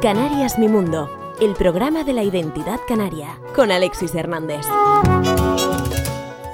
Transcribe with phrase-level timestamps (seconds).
[0.00, 1.08] Canarias Mi Mundo,
[1.40, 4.66] el programa de la identidad canaria, con Alexis Hernández.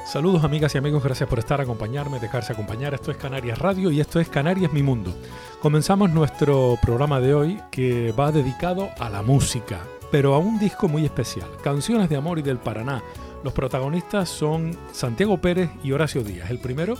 [0.07, 2.95] Saludos amigas y amigos, gracias por estar, acompañarme, dejarse acompañar.
[2.95, 5.15] Esto es Canarias Radio y esto es Canarias Mi Mundo.
[5.61, 10.89] Comenzamos nuestro programa de hoy que va dedicado a la música, pero a un disco
[10.89, 13.03] muy especial, Canciones de Amor y del Paraná.
[13.43, 16.50] Los protagonistas son Santiago Pérez y Horacio Díaz.
[16.50, 16.96] El primero,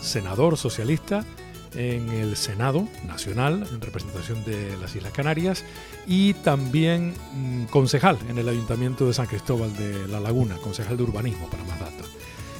[0.00, 1.24] senador socialista,
[1.74, 5.64] en el Senado Nacional, en representación de las Islas Canarias,
[6.06, 11.02] y también mm, concejal en el Ayuntamiento de San Cristóbal de La Laguna, concejal de
[11.02, 12.08] urbanismo, para más datos.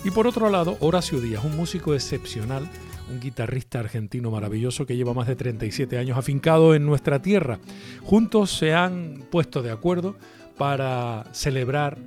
[0.05, 2.69] Y por otro lado, Horacio Díaz, un músico excepcional,
[3.11, 7.59] un guitarrista argentino maravilloso que lleva más de 37 años afincado en nuestra tierra.
[8.03, 10.17] Juntos se han puesto de acuerdo
[10.57, 11.99] para celebrar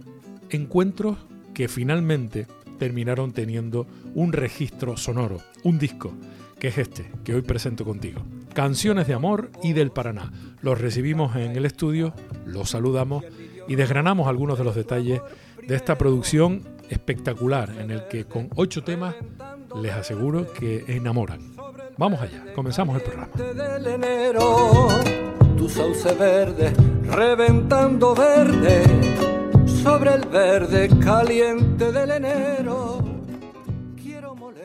[0.53, 1.17] encuentros
[1.53, 2.47] que finalmente
[2.79, 6.13] terminaron teniendo un registro sonoro, un disco
[6.59, 8.21] que es este, que hoy presento contigo.
[8.53, 10.31] Canciones de amor y del Paraná.
[10.61, 12.13] Los recibimos en el estudio,
[12.45, 13.25] los saludamos
[13.67, 15.21] y desgranamos algunos de los detalles
[15.67, 19.15] de esta producción espectacular en el que con ocho temas
[19.81, 21.53] les aseguro que enamoran.
[21.97, 23.29] Vamos allá, comenzamos el programa.
[25.57, 26.73] Tu sauce verde,
[27.03, 28.83] reventando verde,
[29.83, 33.03] sobre el verde caliente del enero.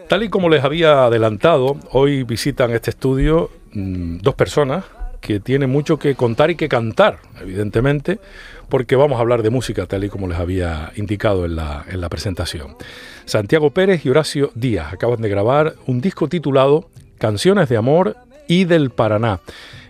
[0.09, 4.85] Tal y como les había adelantado, hoy visitan este estudio mm, dos personas
[5.21, 8.21] que tienen mucho que contar y que cantar, evidentemente,
[8.69, 12.01] porque vamos a hablar de música tal y como les había indicado en la, en
[12.01, 12.77] la presentación.
[13.25, 18.65] Santiago Pérez y Horacio Díaz acaban de grabar un disco titulado Canciones de Amor y
[18.65, 19.41] del Paraná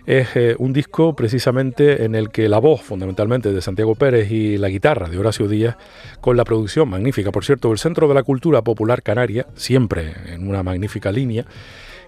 [0.09, 4.57] es eh, un disco precisamente en el que la voz fundamentalmente de Santiago Pérez y
[4.57, 5.77] la guitarra de Horacio Díaz,
[6.19, 10.47] con la producción magnífica, por cierto, del Centro de la Cultura Popular Canaria, siempre en
[10.47, 11.45] una magnífica línea,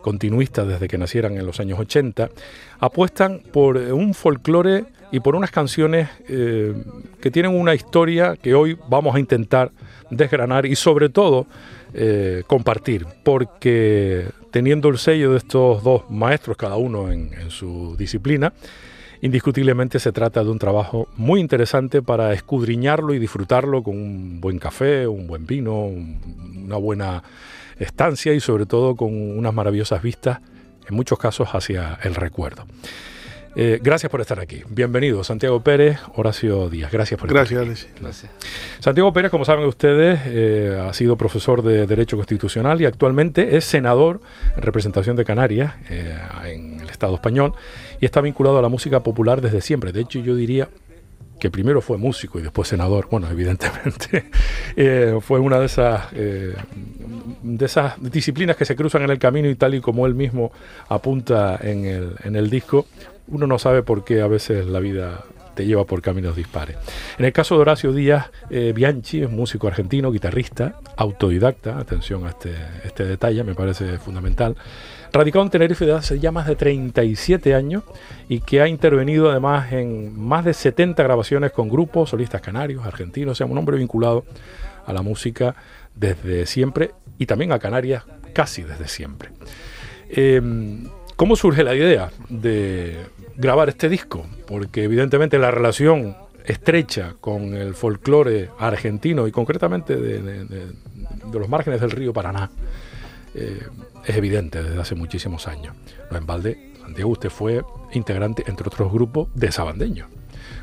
[0.02, 2.31] continuista desde que nacieran en los años 80,
[2.80, 6.73] apuestan por un folclore y por unas canciones eh,
[7.21, 9.70] que tienen una historia que hoy vamos a intentar
[10.09, 11.45] desgranar y sobre todo
[11.93, 18.54] eh, compartir, porque teniendo el sello de estos dos maestros, cada uno en, su disciplina,
[19.22, 24.60] indiscutiblemente se trata de un trabajo muy interesante para escudriñarlo y disfrutarlo con un buen
[24.60, 27.23] café, un buen vino, una buena
[27.80, 30.39] estancia y sobre todo con unas maravillosas vistas,
[30.88, 32.66] en muchos casos hacia el recuerdo.
[33.56, 34.64] Eh, gracias por estar aquí.
[34.70, 36.89] Bienvenido, Santiago Pérez, Horacio Díaz.
[36.92, 37.56] Gracias por estar aquí.
[37.56, 38.32] Gracias, Gracias.
[38.80, 43.66] Santiago Pérez, como saben ustedes, eh, ha sido profesor de Derecho Constitucional y actualmente es
[43.66, 44.22] senador
[44.56, 47.54] en representación de Canarias eh, en el Estado español
[48.00, 49.92] y está vinculado a la música popular desde siempre.
[49.92, 50.70] De hecho, yo diría
[51.38, 54.30] que primero fue músico y después senador, bueno, evidentemente,
[55.20, 59.76] fue una de esas, de esas disciplinas que se cruzan en el camino y tal
[59.76, 60.54] y como él mismo
[60.88, 62.86] apunta en el, en el disco,
[63.31, 65.23] uno no sabe por qué a veces la vida
[65.55, 66.77] te lleva por caminos dispares.
[67.17, 72.30] En el caso de Horacio Díaz eh, Bianchi, es músico argentino, guitarrista, autodidacta, atención a
[72.30, 72.55] este,
[72.86, 74.55] este detalle, me parece fundamental,
[75.11, 77.83] radicado en Tenerife de hace ya más de 37 años
[78.30, 83.33] y que ha intervenido además en más de 70 grabaciones con grupos, solistas canarios, argentinos,
[83.33, 84.23] o sea, un hombre vinculado
[84.86, 85.55] a la música
[85.95, 88.03] desde siempre y también a Canarias
[88.33, 89.30] casi desde siempre.
[90.09, 92.97] Em, ¿Cómo surge la idea de
[93.37, 94.25] grabar este disco?
[94.47, 96.15] Porque evidentemente la relación
[96.45, 100.47] estrecha con el folclore argentino y concretamente de,
[101.31, 102.49] los márgenes del río Paraná
[103.36, 103.59] eh,
[104.05, 105.75] es evidente desde hace muchísimos años.
[106.09, 110.09] No en balde, Santiago, usted fue integrante, entre otros grupos, de Sabandeños.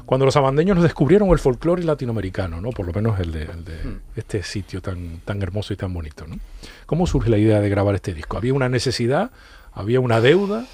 [0.08, 2.70] Cuando los sabandeños descubrieron el folclore latinoamericano, ¿no?
[2.70, 4.00] por lo menos el de, hmm.
[4.16, 6.26] este sitio tan, tan hermoso y tan bonito.
[6.26, 6.38] ¿no?
[6.86, 8.38] ¿Cómo surge la idea de grabar este disco?
[8.38, 9.30] ¿Había una necesidad?
[9.74, 10.64] ¿Había una deuda?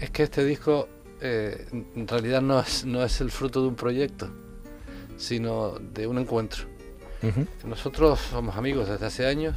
[0.00, 0.88] Es que, este disco
[1.20, 4.28] eh, en realidad no es, no es el fruto de un proyecto,
[5.16, 6.66] sino de un encuentro.
[7.64, 9.56] Nosotros somos amigos desde hace años,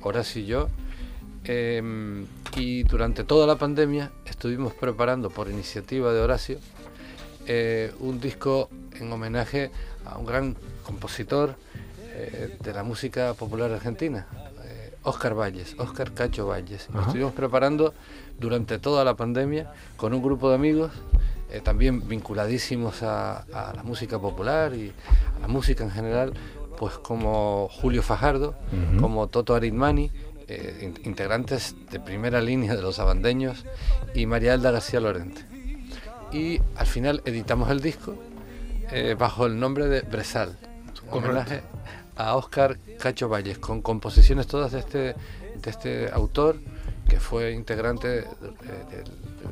[0.00, 0.68] Horacio y yo,
[1.44, 6.58] em, y durante toda la pandemia estuvimos preparando por iniciativa de Horacio
[7.46, 9.70] eh, un disco en homenaje
[10.06, 11.56] a un gran compositor
[12.14, 14.26] eh, de la música popular argentina,
[15.06, 16.88] Oscar Valles, Oscar Cacho Valles.
[17.06, 17.94] estuvimos preparando
[18.40, 20.90] durante toda la pandemia con un grupo de amigos,
[21.48, 24.92] eh, también vinculadísimos a, la música popular y
[25.36, 26.34] a la música en general,
[26.76, 28.56] pues como Julio Fajardo,
[29.00, 30.10] como Toto Aritmani,
[30.48, 33.64] eh, integrantes de primera línea de los abandeños,
[34.12, 35.42] y María Elda García Lorente.
[36.32, 38.16] Y al final editamos el disco
[38.90, 40.58] eh, bajo el nombre de Bresal,
[41.10, 41.62] homenaje
[42.16, 46.56] a Oscar Cacho Valles, con composiciones todas de este, de este autor,
[47.08, 48.26] que fue integrante del,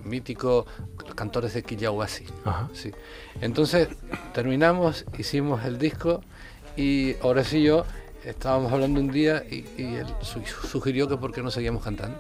[0.05, 0.67] mítico
[1.15, 2.27] Cantores de Quillahuasi.
[2.73, 2.91] Sí.
[3.41, 3.89] Entonces
[4.33, 6.21] terminamos, hicimos el disco
[6.77, 7.85] y ahora sí yo
[8.25, 12.19] estábamos hablando un día y, él sugirió que por qué no seguíamos cantando.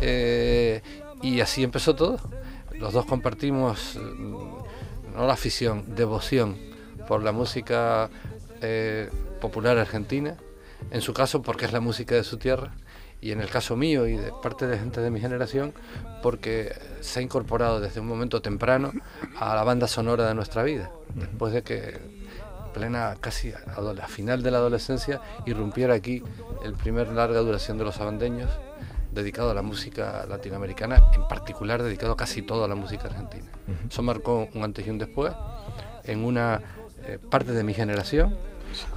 [0.00, 0.82] Eh,
[1.22, 2.18] y así empezó todo.
[2.78, 6.56] Los dos compartimos mm, no la afición, devoción
[7.06, 8.10] por la música
[8.60, 9.10] eh,
[9.42, 10.36] popular argentina,
[10.92, 12.72] en su caso porque es la música de su tierra,
[13.20, 15.74] y en el caso mío y de parte de gente de mi generación,
[16.22, 18.92] porque se ha incorporado desde un momento temprano
[19.38, 22.00] a la banda sonora de nuestra vida, después de que
[22.72, 26.22] plena casi a, final de la adolescencia irrumpiera aquí
[26.64, 28.48] el primer larga duración de los abandeños
[29.12, 33.50] dedicado a la música latinoamericana, en particular dedicado casi todo a la música argentina.
[33.90, 35.34] Eso marcó un antes y un después
[36.04, 36.62] en una
[37.04, 38.36] eh, parte de mi generación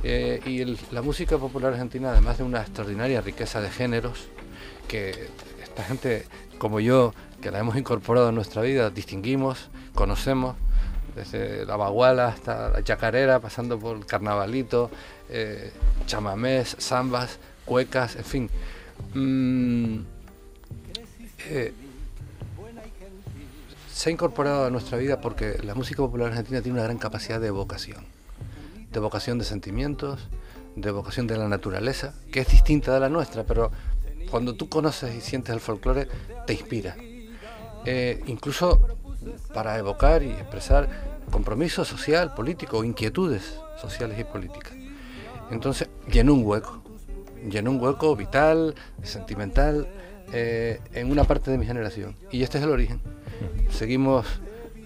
[0.03, 0.63] eh, y
[0.93, 4.27] la música popular argentina, además de una extraordinaria riqueza de géneros,
[4.87, 5.29] que
[5.63, 6.25] esta gente
[6.57, 10.55] como yo, que la hemos incorporado en nuestra vida, distinguimos, conocemos,
[11.15, 14.89] desde la baguala hasta la chacarera, pasando por el carnavalito,
[15.29, 15.71] eh,
[16.05, 18.49] chamamés, zambas, cuecas, en fin.
[19.13, 19.99] Mm,
[21.49, 21.73] eh,
[23.91, 27.39] se ha incorporado a nuestra vida porque la música popular argentina tiene una gran capacidad
[27.39, 28.14] de evocación
[28.91, 30.29] de vocación de sentimientos,
[30.75, 33.71] de vocación de la naturaleza, que es distinta de la nuestra, pero
[34.29, 36.07] cuando tú conoces y sientes el folclore,
[36.45, 36.95] te inspira.
[37.85, 38.97] Eh, incluso
[39.53, 40.89] para evocar y expresar
[41.31, 44.73] compromiso social, político, inquietudes sociales y políticas.
[45.51, 46.83] Entonces, llenó un hueco,
[47.49, 49.87] llenó un hueco vital, sentimental,
[50.33, 52.15] eh, en una parte de mi generación.
[52.31, 52.99] Y este es el origen.
[53.69, 54.25] Seguimos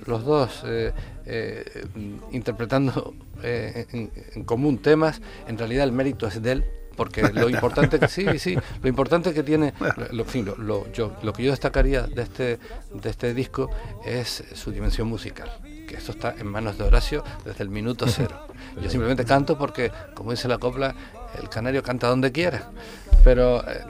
[0.05, 0.93] los dos eh,
[2.31, 3.13] interpretando
[3.43, 3.85] eh,
[4.35, 6.65] en, común temas, en realidad el mérito es de él,
[6.95, 9.73] porque lo importante que sí, sí, lo importante que tiene,
[10.11, 10.25] lo,
[10.57, 12.59] lo, yo, lo que yo destacaría de este,
[12.93, 13.69] de este disco
[14.05, 15.49] es su dimensión musical,
[15.87, 18.47] que esto está en manos de Horacio desde el minuto cero.
[18.81, 20.95] Yo simplemente canto porque, como dice la copla,
[21.41, 22.71] el canario canta donde quiera.
[23.23, 23.81] Pero eh,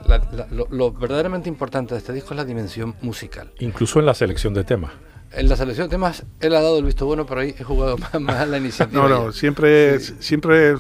[0.52, 3.52] lo, lo verdaderamente importante de este disco es la dimensión musical.
[3.60, 4.92] Incluso en la selección de temas
[5.31, 7.98] en la selección de temas él ha dado el visto bueno, pero ahí he jugado
[8.20, 9.08] más, la iniciativa.
[9.08, 10.76] No, no, siempre, siempre,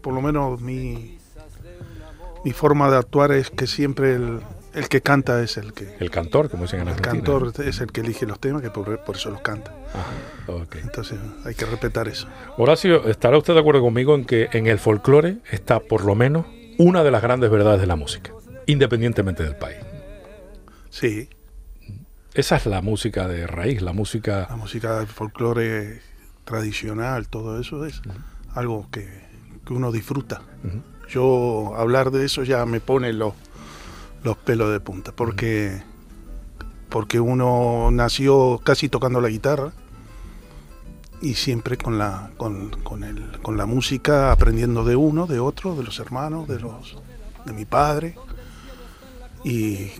[0.00, 1.18] por lo menos mi,
[2.44, 4.40] mi forma de actuar es que siempre el,
[4.74, 5.96] el que canta es el que...
[6.00, 7.12] El cantor, como dicen en Argentina.
[7.12, 9.74] El cantor es el que elige los temas, que por, eso los canta.
[10.82, 12.26] Entonces hay que respetar eso.
[12.56, 16.46] Horacio, ¿estará usted de acuerdo conmigo en que en el folclore está por lo menos
[16.78, 18.32] una de las grandes verdades de la música,
[18.66, 19.78] independientemente del país?
[20.88, 21.28] Sí,
[22.34, 24.46] esa es la música de raíz, la música...
[24.48, 26.00] La música del folclore
[26.44, 28.00] tradicional, todo eso es
[28.54, 29.30] algo que,
[29.70, 30.42] uno disfruta.
[31.08, 33.32] Yo hablar de eso ya me pone los,
[34.22, 35.82] los pelos de punta, porque,
[36.90, 39.72] porque uno nació casi tocando la guitarra
[41.22, 45.74] y siempre con la, con, con, el, con la música aprendiendo de uno, de otro,
[45.74, 46.98] de los hermanos, de, los,
[47.46, 48.16] de mi padre.
[49.44, 49.90] Y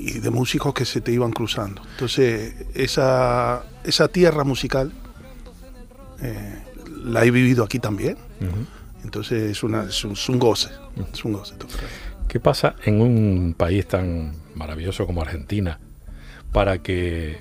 [0.00, 1.82] y de músicos que se te iban cruzando.
[1.92, 4.92] Entonces, esa, esa tierra musical
[6.22, 6.62] eh,
[7.04, 8.16] la he vivido aquí también.
[9.04, 10.70] Entonces, es, una, es, un, goce.
[11.12, 11.54] Es un goce.
[12.28, 15.78] ¿Qué pasa en un país tan maravilloso como Argentina
[16.52, 17.38] para que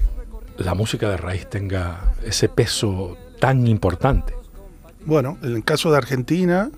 [0.58, 4.34] la música de raíz tenga ese peso tan importante?
[5.06, 6.70] Bueno, en el caso de Argentina,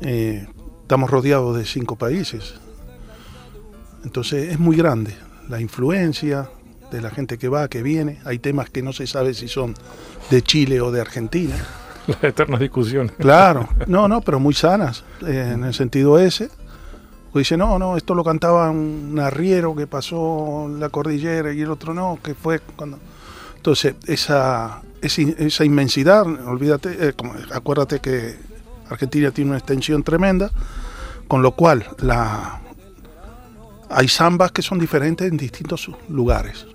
[0.00, 0.46] eh,
[0.82, 2.54] estamos rodeados de cinco países.
[4.04, 5.14] Entonces es muy grande
[5.48, 6.48] la influencia
[6.90, 8.18] de la gente que va, que viene.
[8.24, 9.74] Hay temas que no se sabe si son
[10.30, 11.54] de Chile o de Argentina.
[12.06, 13.12] Las eternas discusiones.
[13.18, 16.50] Claro, no, no, pero muy sanas, eh, en el sentido ese.
[17.34, 21.94] dice, no, no, esto lo cantaba un arriero que pasó la cordillera y el otro
[21.94, 22.98] no, que fue cuando...
[23.56, 27.14] Entonces, esa, esa, inmensidad, olvídate, eh,
[27.52, 28.36] acuérdate que
[28.88, 30.50] Argentina tiene una extensión tremenda,
[31.26, 32.60] con lo cual la,
[33.90, 36.66] hay zambas que son diferentes en distintos lugares.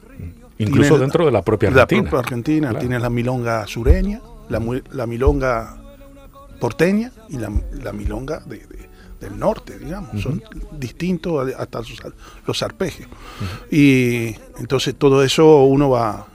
[0.58, 2.02] Incluso dentro de la propia Argentina.
[2.04, 5.78] La propia Argentina tiene la milonga sureña, la, milonga
[6.60, 8.44] porteña y la, milonga
[9.20, 10.22] del norte, digamos.
[10.22, 10.42] Son
[10.78, 11.82] distintos hasta
[12.46, 13.10] los, arpegios.
[13.72, 16.28] Y entonces todo eso uno va,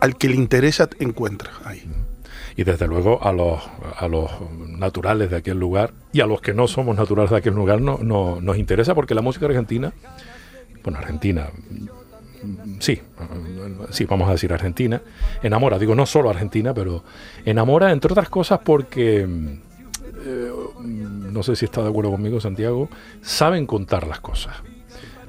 [0.00, 1.82] al que le interesa encuentra ahí
[2.58, 3.60] y desde luego a los,
[3.96, 4.28] a los
[4.66, 7.98] naturales de aquel lugar y a los que no somos naturales de aquel lugar no,
[8.40, 9.92] nos interesa porque la música argentina,
[10.82, 11.50] bueno, Argentina,
[12.80, 13.00] sí,
[13.90, 15.00] sí, vamos a decir Argentina,
[15.40, 17.04] enamora, digo no solo Argentina, pero
[17.44, 19.24] enamora entre otras cosas porque
[20.84, 22.88] no sé si está de acuerdo conmigo Santiago,
[23.22, 24.56] saben contar las cosas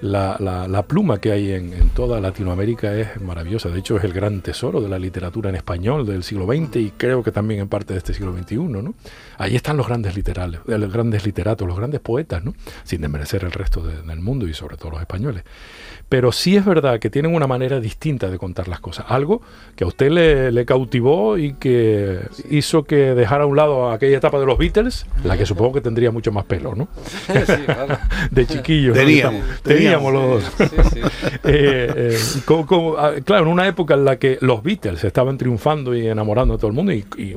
[0.01, 3.69] la, la, pluma que hay en, toda Latinoamérica es maravillosa.
[3.69, 6.91] De hecho, es el gran tesoro de la literatura en español del siglo XX y
[6.95, 8.57] creo que también en parte de este siglo XXI.
[8.57, 8.93] ¿no?
[9.37, 12.53] Ahí están los grandes, literales, eh, los grandes literatos, los grandes poetas, ¿no?
[12.83, 15.43] sin desmerecer el resto del mundo y sobre todo los españoles.
[16.09, 19.05] Pero sí es verdad que tienen una manera distinta de contar las cosas.
[19.09, 19.43] Algo
[19.75, 24.39] que a usted le, cautivó y que hizo que dejara a un lado aquella etapa
[24.39, 26.87] de los Beatles, la que supongo que tendría mucho más pelo, ¿no?
[27.49, 27.97] Sí, claro.
[28.31, 28.97] De chiquillos.
[28.97, 29.43] Teníamos,
[29.97, 30.53] teníamos, los dos.
[31.43, 36.53] Eh, eh, claro, en una época en la que los Beatles estaban triunfando y enamorando
[36.53, 37.35] a todo el mundo y, y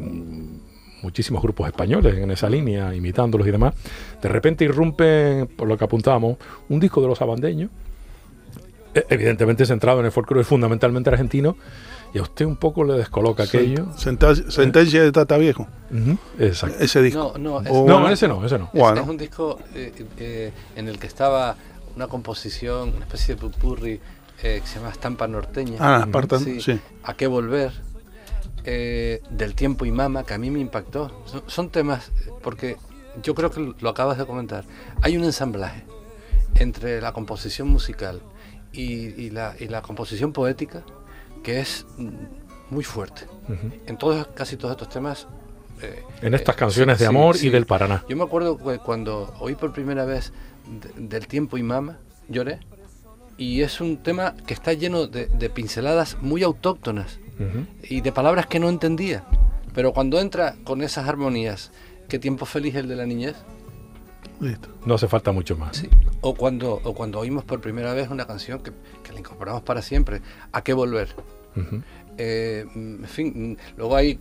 [1.02, 3.75] muchísimos grupos españoles en esa línea, imitándolos y demás,
[4.21, 6.37] de repente irrumpen, por lo que apuntábamos,
[6.68, 7.71] un disco de los abandeños
[8.94, 11.56] e, evidentemente centrado en el folclore fundamentalmente argentino,
[12.14, 13.87] y a usted un poco le descoloca aquello.
[13.97, 15.66] sentencia de Tata Viejo.
[16.38, 16.76] Exacto.
[16.78, 17.35] Ese disco.
[17.38, 18.71] No, no, ese no, ese no.
[18.73, 21.56] Es, un disco eh, eh, en el que estaba
[21.96, 24.00] una composición, una especie de pupurri
[24.42, 25.76] eh, que se llama Estampa Norteña.
[25.80, 26.06] Ah,
[26.38, 26.80] sí, sí.
[27.04, 27.72] A qué volver.
[28.64, 31.25] del tiempo y mama, que a mí me impactó.
[31.46, 32.76] son temas, porque
[33.22, 34.64] yo creo que lo acabas de comentar.
[35.02, 35.84] Hay un ensamblaje
[36.56, 38.20] entre la composición musical
[38.72, 40.82] y, la, y, la, composición poética
[41.42, 41.87] que es
[42.70, 43.26] muy fuerte.
[43.87, 45.26] En todos, casi todos estos temas.
[45.82, 48.04] Eh, en estas canciones de amor y del Paraná.
[48.08, 50.32] Yo me acuerdo cuando oí por primera vez
[50.97, 52.61] del tiempo y mama, lloré.
[53.38, 57.19] Y es un tema que está lleno de, pinceladas muy autóctonas
[57.83, 59.25] y de palabras que no entendía.
[59.75, 61.73] Pero cuando entra con esas armonías,
[62.09, 63.37] qué tiempo feliz el de la niñez,
[64.85, 65.85] no hace falta mucho más.
[66.21, 68.73] O, cuando, o cuando oímos por primera vez una canción que,
[69.04, 71.14] que la incorporamos para siempre, ¿a qué volver?
[72.18, 74.18] Eh, en fin, luego hay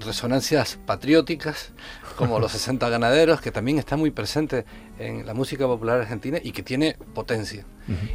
[0.00, 1.72] resonancias patrióticas,
[2.16, 4.64] como los 60 ganaderos, que también está muy presente
[4.98, 7.64] en la música popular argentina y que tiene potencia.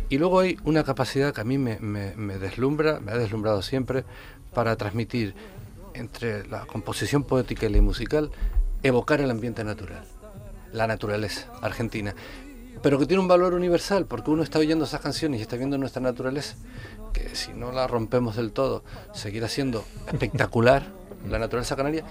[0.10, 4.04] Y luego hay una capacidad que a mí me, me, deslumbra, me ha deslumbrado siempre,
[4.54, 5.34] para transmitir
[5.94, 8.32] entre la composición poética y la musical,
[8.84, 10.04] evocar el ambiente natural
[10.74, 12.16] la naturaleza argentina,
[12.82, 15.78] pero que tiene un valor universal, porque uno está oyendo esas canciones y está viendo
[15.78, 16.56] nuestra naturaleza,
[17.14, 18.84] que si no la rompemos del todo,
[19.14, 20.86] seguirá siendo espectacular
[21.30, 22.04] la naturaleza canaria,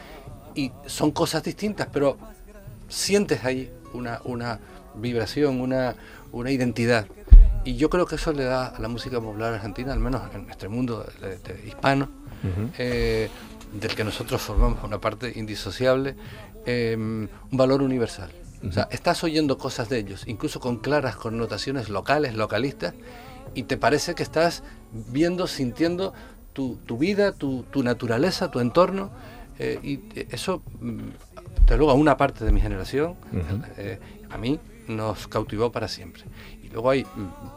[0.54, 2.16] y son cosas distintas, pero
[2.88, 4.60] sientes ahí una, una
[4.94, 5.94] vibración, una,
[6.32, 7.06] una identidad.
[7.64, 10.46] Y yo creo que eso le da a la música popular argentina, al menos en
[10.46, 11.06] nuestro mundo
[11.66, 12.08] hispano,
[12.78, 13.28] eh,
[13.72, 16.16] del que nosotros formamos una parte indisociable,
[16.64, 18.30] eh, un valor universal.
[18.68, 22.94] O sea, estás oyendo cosas de ellos, incluso con claras connotaciones locales, localistas,
[23.54, 24.62] y te parece que estás
[24.92, 26.12] viendo, sintiendo
[26.52, 29.10] tu, vida, tu, naturaleza, tu entorno,
[29.58, 30.00] eh, y
[30.30, 30.98] eso, mm,
[31.62, 33.16] desde luego, a una parte de mi generación,
[33.78, 33.98] eh,
[34.28, 36.24] a mí nos cautivó para siempre.
[36.62, 37.06] Y luego hay mm,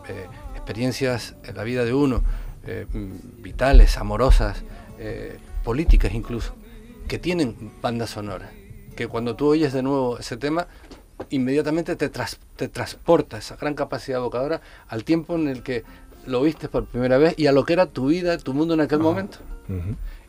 [0.07, 2.23] eh, experiencias en la vida de uno,
[2.93, 4.63] mm, vitales, amorosas,
[5.65, 6.55] políticas incluso,
[7.09, 8.49] que tienen banda sonora
[8.93, 10.67] que cuando tú oyes de nuevo ese tema,
[11.29, 15.83] inmediatamente te, te transporta esa gran capacidad evocadora al tiempo en el que
[16.25, 18.81] lo viste por primera vez y a lo que era tu vida, tu mundo en
[18.81, 19.37] aquel momento.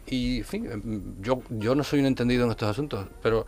[0.07, 3.47] Y, en fin, yo, yo no soy un entendido en estos asuntos, pero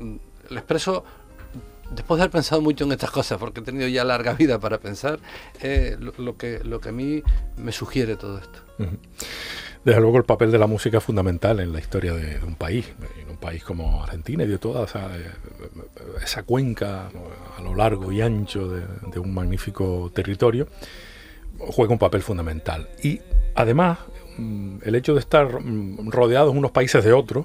[0.00, 0.16] mm,
[0.50, 1.04] le expreso,
[1.94, 4.78] después de haber pensado mucho en estas cosas, porque he tenido ya larga vida para
[4.78, 5.20] pensar,
[5.60, 7.22] eh, lo, que, lo que a mí
[7.56, 8.58] me sugiere todo esto.
[9.84, 12.86] Desde luego el papel de la música es fundamental en la historia de, un país,
[13.44, 14.86] país como Argentina y de toda
[16.22, 17.10] esa, cuenca
[17.58, 20.66] a lo largo y ancho de, un magnífico territorio,
[21.58, 22.88] juega un papel fundamental.
[23.02, 23.20] Y
[23.54, 23.98] además,
[24.38, 27.44] mm, el hecho de estar mm, rodeados unos países de otros,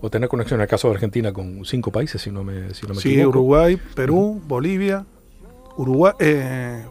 [0.00, 2.86] o tener conexión en el caso de Argentina con cinco países, si no me, si
[2.88, 5.06] no me sí, Uruguay, Perú, Bolivia,
[5.76, 6.84] Uruguay, eh,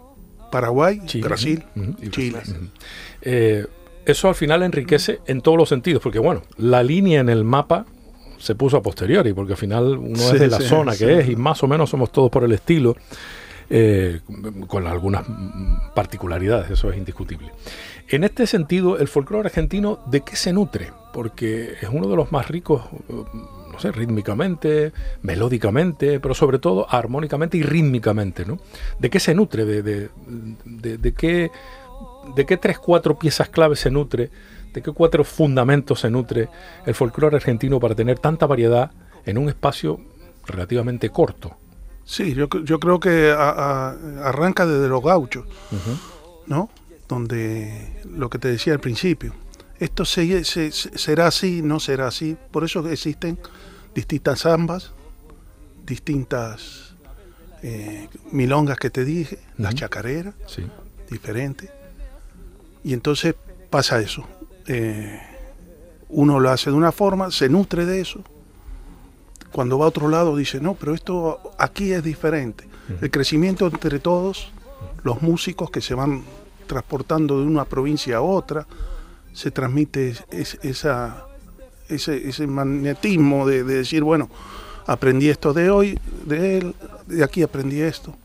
[0.50, 1.66] Paraguay, Brasil,
[2.12, 2.40] Chile.
[3.22, 3.66] Eh,
[4.06, 7.86] eso al final enriquece en todos los sentidos, porque bueno, la línea en el mapa
[8.40, 11.36] se puso a posteriori, porque al final uno es de la zona que es y
[11.36, 12.96] más o menos somos todos por el estilo,
[13.70, 14.22] eh,
[14.68, 15.26] con algunas
[15.94, 17.52] particularidades, eso es indiscutible.
[18.08, 20.94] En este sentido, el folclore argentino, ¿de qué se nutre?
[21.12, 27.58] Porque es uno de los más ricos, no sé, rítmicamente, melódicamente, pero sobre todo armónicamente
[27.58, 28.60] y rítmicamente, ¿no?
[29.00, 29.66] ¿De qué se nutre?
[29.66, 30.10] ¿De, de,
[30.64, 31.52] de, de qué
[32.36, 34.30] de qué tres, cuatro piezas claves se nutre,
[34.74, 36.50] de qué cuatro fundamentos se nutre
[36.86, 38.92] el folclore argentino para tener tanta variedad
[39.26, 40.00] en un espacio
[40.46, 41.58] relativamente corto.
[42.06, 45.46] Sí, yo, yo creo que arranca desde los gauchos,
[46.46, 46.70] ¿no?
[47.10, 49.34] Donde lo que te decía al principio,
[49.80, 53.38] esto se, será así, no será así, por eso existen
[53.94, 54.92] distintas zambas,
[55.86, 56.94] distintas
[57.64, 60.64] eh, milongas que te dije, las chacareras, Sí.
[61.10, 61.70] diferentes.
[62.84, 63.36] Y entonces
[63.70, 64.26] pasa eso.
[64.68, 65.20] Eh,
[66.10, 68.22] uno lo hace de una forma, se nutre de eso.
[69.52, 72.66] Cuando va a otro lado dice, no, pero esto aquí es diferente.
[73.02, 74.52] El crecimiento entre todos,
[75.04, 76.24] los músicos que se van
[76.68, 78.66] transportando de una provincia a otra,
[79.34, 81.26] se transmite es- esa,
[81.90, 84.30] ese, ese magnetismo de, de decir, bueno,
[84.86, 86.76] aprendí esto de hoy, de él,
[87.08, 88.16] de aquí aprendí esto.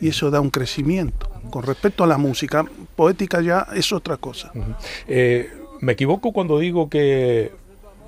[0.00, 1.28] Y eso da un crecimiento.
[1.50, 2.64] Con respecto a la música,
[2.96, 4.52] poética ya es otra cosa.
[5.08, 5.50] Eh,
[5.86, 7.52] me equivoco cuando digo que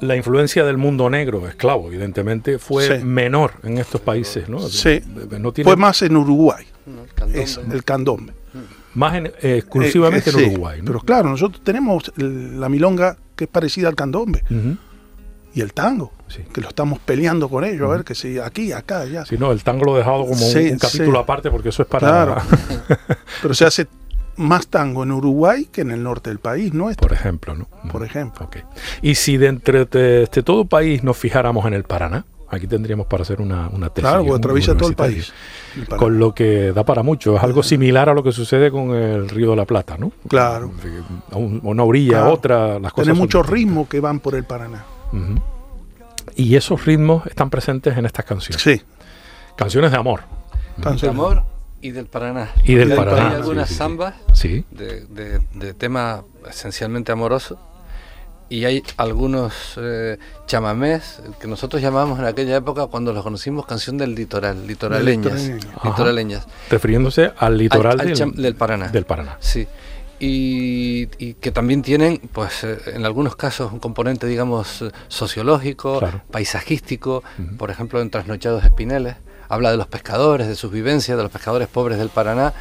[0.01, 3.05] la influencia del mundo negro, esclavo, evidentemente, fue Sí.
[3.05, 4.61] menor en estos países, ¿no?
[4.69, 5.01] Sí.
[5.39, 6.65] No tiene Fue más en Uruguay.
[6.87, 7.43] El candombe.
[7.43, 8.33] eso, el candombe.
[8.95, 10.87] más en- eh, exclusivamente Eh, en sí, Uruguay, ¿no?
[10.87, 14.43] Pero claro, nosotros tenemos el- la milonga que es parecida al candombe
[15.55, 16.41] y el tango, Sí.
[16.53, 19.25] que lo estamos peleando con ellos, a ver que si aquí, acá, allá.
[19.27, 21.19] Sí, no, el tango lo he dejado como un- un, capítulo sí.
[21.19, 22.09] aparte porque eso es para...
[22.09, 22.37] Claro.
[23.43, 23.87] Pero se hace
[24.39, 27.69] más tango en Uruguay que en el norte del país nuestro, por ejemplo, ¿no?
[27.91, 28.47] por ejemplo.
[28.47, 28.59] Ok.
[29.03, 33.07] Y si de entre de, este todo país nos fijáramos en el Paraná, aquí tendríamos
[33.07, 34.09] para hacer una, una tesis.
[34.09, 35.33] Claro, porque atraviesa todo el país.
[35.77, 35.87] el.
[35.87, 37.37] Con lo que da para mucho.
[37.37, 40.13] Es algo similar a lo que sucede con el Río de la Plata, ¿no?
[40.29, 40.71] Claro.
[41.33, 42.33] Una orilla, Claro.
[42.33, 43.07] otra, las cosas.
[43.07, 44.85] Tiene muchos ritmos que van por el Paraná.
[46.37, 48.63] Y esos ritmos están presentes en estas canciones.
[48.63, 48.81] Sí.
[49.57, 50.21] Canciones de amor.
[50.77, 51.19] De canciones.
[51.19, 52.51] amor y del Paraná.
[52.65, 53.79] Y del Paraná, Hay algunas sí, sí, sí.
[53.79, 54.65] zambas Sí.
[54.71, 57.59] de, de- de tema esencialmente amoroso
[58.51, 63.99] y hay algunos eh, chamamés que nosotros llamábamos en aquella época cuando los conocimos canción
[63.99, 65.51] del litoral, litoraleñas,
[65.85, 68.89] litoraleñas, Refiriéndose al litoral Al- al del, Paraná.
[68.89, 69.37] del Paraná.
[69.41, 69.67] sí.
[70.21, 76.23] Y, y que también tienen, pues, eh, en algunos casos un componente, digamos, sociológico, Claro.
[76.33, 77.23] paisajístico,
[77.57, 79.15] por ejemplo, en Trasnochados Espineles,
[79.49, 82.53] habla de los pescadores, de sus vivencias, de los pescadores pobres del Paraná.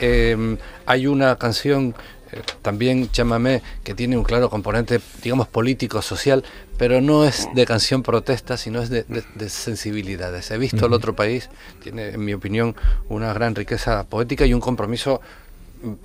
[0.00, 0.56] Eh,
[0.86, 1.94] hay una canción
[2.32, 6.44] eh, también chamamé que tiene un claro componente, digamos, político, social,
[6.76, 10.50] pero no es de canción protesta, sino es de, de- de sensibilidades.
[10.50, 11.48] He visto el otro país,
[11.82, 12.74] tiene, en mi opinión,
[13.08, 15.20] una gran riqueza poética y un compromiso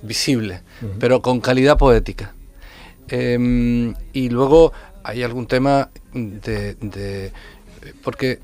[0.02, 0.60] visible,
[1.00, 2.32] pero con calidad poética.
[3.08, 7.32] Em, y luego hay algún tema de, de-
[8.04, 8.38] Porque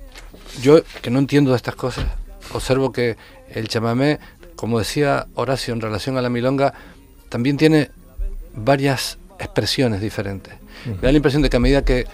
[0.63, 2.07] yo, que no entiendo de estas cosas,
[2.53, 3.17] observo que
[3.51, 4.19] el chamamé,
[4.57, 6.75] como decía Horacio en relación a la milonga,
[7.29, 7.91] también tiene
[8.55, 10.55] varias expresiones diferentes.
[10.87, 12.07] Me da la impresión de que a medida que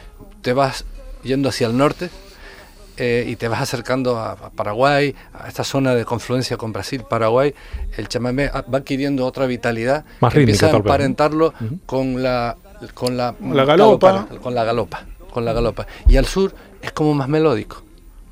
[0.43, 0.85] te vas
[1.23, 2.11] yendo hacia el norte,
[2.97, 7.03] eh, y te vas acercando a, a Paraguay, a esta zona de confluencia con Brasil,
[7.09, 7.53] Paraguay,
[7.97, 11.79] el chamamé va adquiriendo otra vitalidad Más que empieza rítmica, a emparentarlo Ujú.
[11.87, 12.57] con la
[12.93, 14.13] con la, La galopa.
[14.13, 15.87] galopana, con la galopa, con la galopa.
[16.07, 17.83] Y al sur es como más melódico,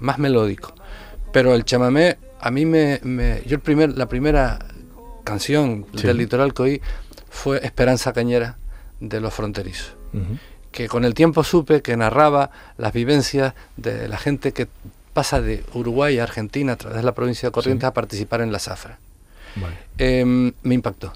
[0.03, 0.75] más melódico.
[1.33, 4.59] Pero el chamamé a mí me, me- yo el primer la primera
[5.25, 6.07] canción Sí.
[6.07, 6.81] del litoral que oí
[7.31, 8.57] fue Esperanza Cañera
[9.01, 10.39] de los fronterizos Ujú.
[10.73, 14.69] que con el tiempo supe que narraba las vivencias de la gente que
[15.13, 17.89] pasa de Uruguay a Argentina a través de la provincia de Corrientes Sí.
[17.89, 18.99] a participar en la zafra.
[19.57, 19.77] Vale.
[19.99, 21.13] Em, me impactó.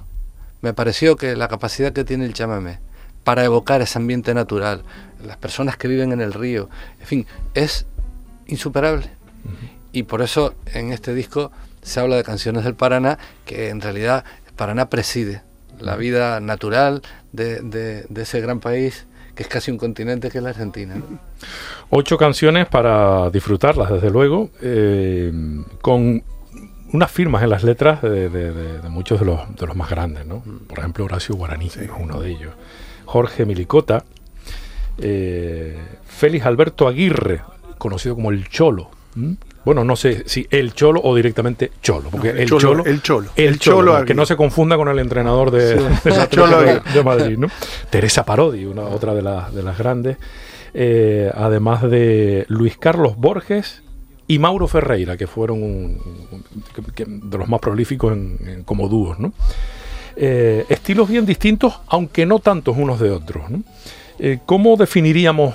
[0.62, 2.78] Me pareció que la capacidad que tiene el chamamé
[3.24, 4.82] para evocar ese ambiente natural,
[5.24, 6.68] las personas que viven en el río,
[7.00, 7.86] en fin, es
[8.46, 9.06] insuperable.
[9.92, 11.50] Y por eso en este disco
[11.82, 15.42] se habla de canciones del Paraná, que en realidad el Paraná preside
[15.80, 20.38] la vida natural de, de- de ese gran país, que es casi un continente, que
[20.38, 20.94] es la Argentina.
[20.96, 21.18] ¿no?
[21.90, 25.30] Ocho canciones para disfrutarlas, desde luego, eh,
[25.82, 26.22] con
[26.92, 29.90] unas firmas en las letras de, de- de- de muchos de los, de los más
[29.90, 30.42] grandes, ¿no?
[30.68, 32.54] Por ejemplo, Horacio Guaraní, es uno de ellos.
[33.04, 34.04] Jorge Milicota,
[34.98, 37.42] eh, Félix Alberto Aguirre,
[37.78, 38.90] conocido como el Cholo.
[39.64, 43.30] Bueno, no sé si el Cholo o directamente Cholo, porque No, el, Cholo, el Cholo.
[43.34, 44.04] el El Cholo, ¿no?
[44.04, 47.48] que no se confunda con el entrenador de, de la Cholo de, Madrid, ¿no?
[47.90, 50.18] Teresa Parodi, una otra de, las de las grandes,
[50.74, 53.82] eh, además de Luis Carlos Borges
[54.28, 55.98] y Mauro Ferreira, que fueron un-
[56.30, 59.32] un- que- que- de los más prolíficos en- en- como dúos, ¿no?
[60.16, 63.50] Eh, estilos bien distintos, aunque no tantos unos de otros.
[63.50, 63.62] ¿no?
[64.18, 65.54] Eh, ¿Cómo definiríamos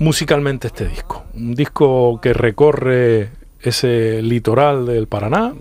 [0.00, 1.24] musicalmente este disco?
[1.34, 3.30] Un disco que recorre
[3.62, 5.52] ese litoral del Paraná,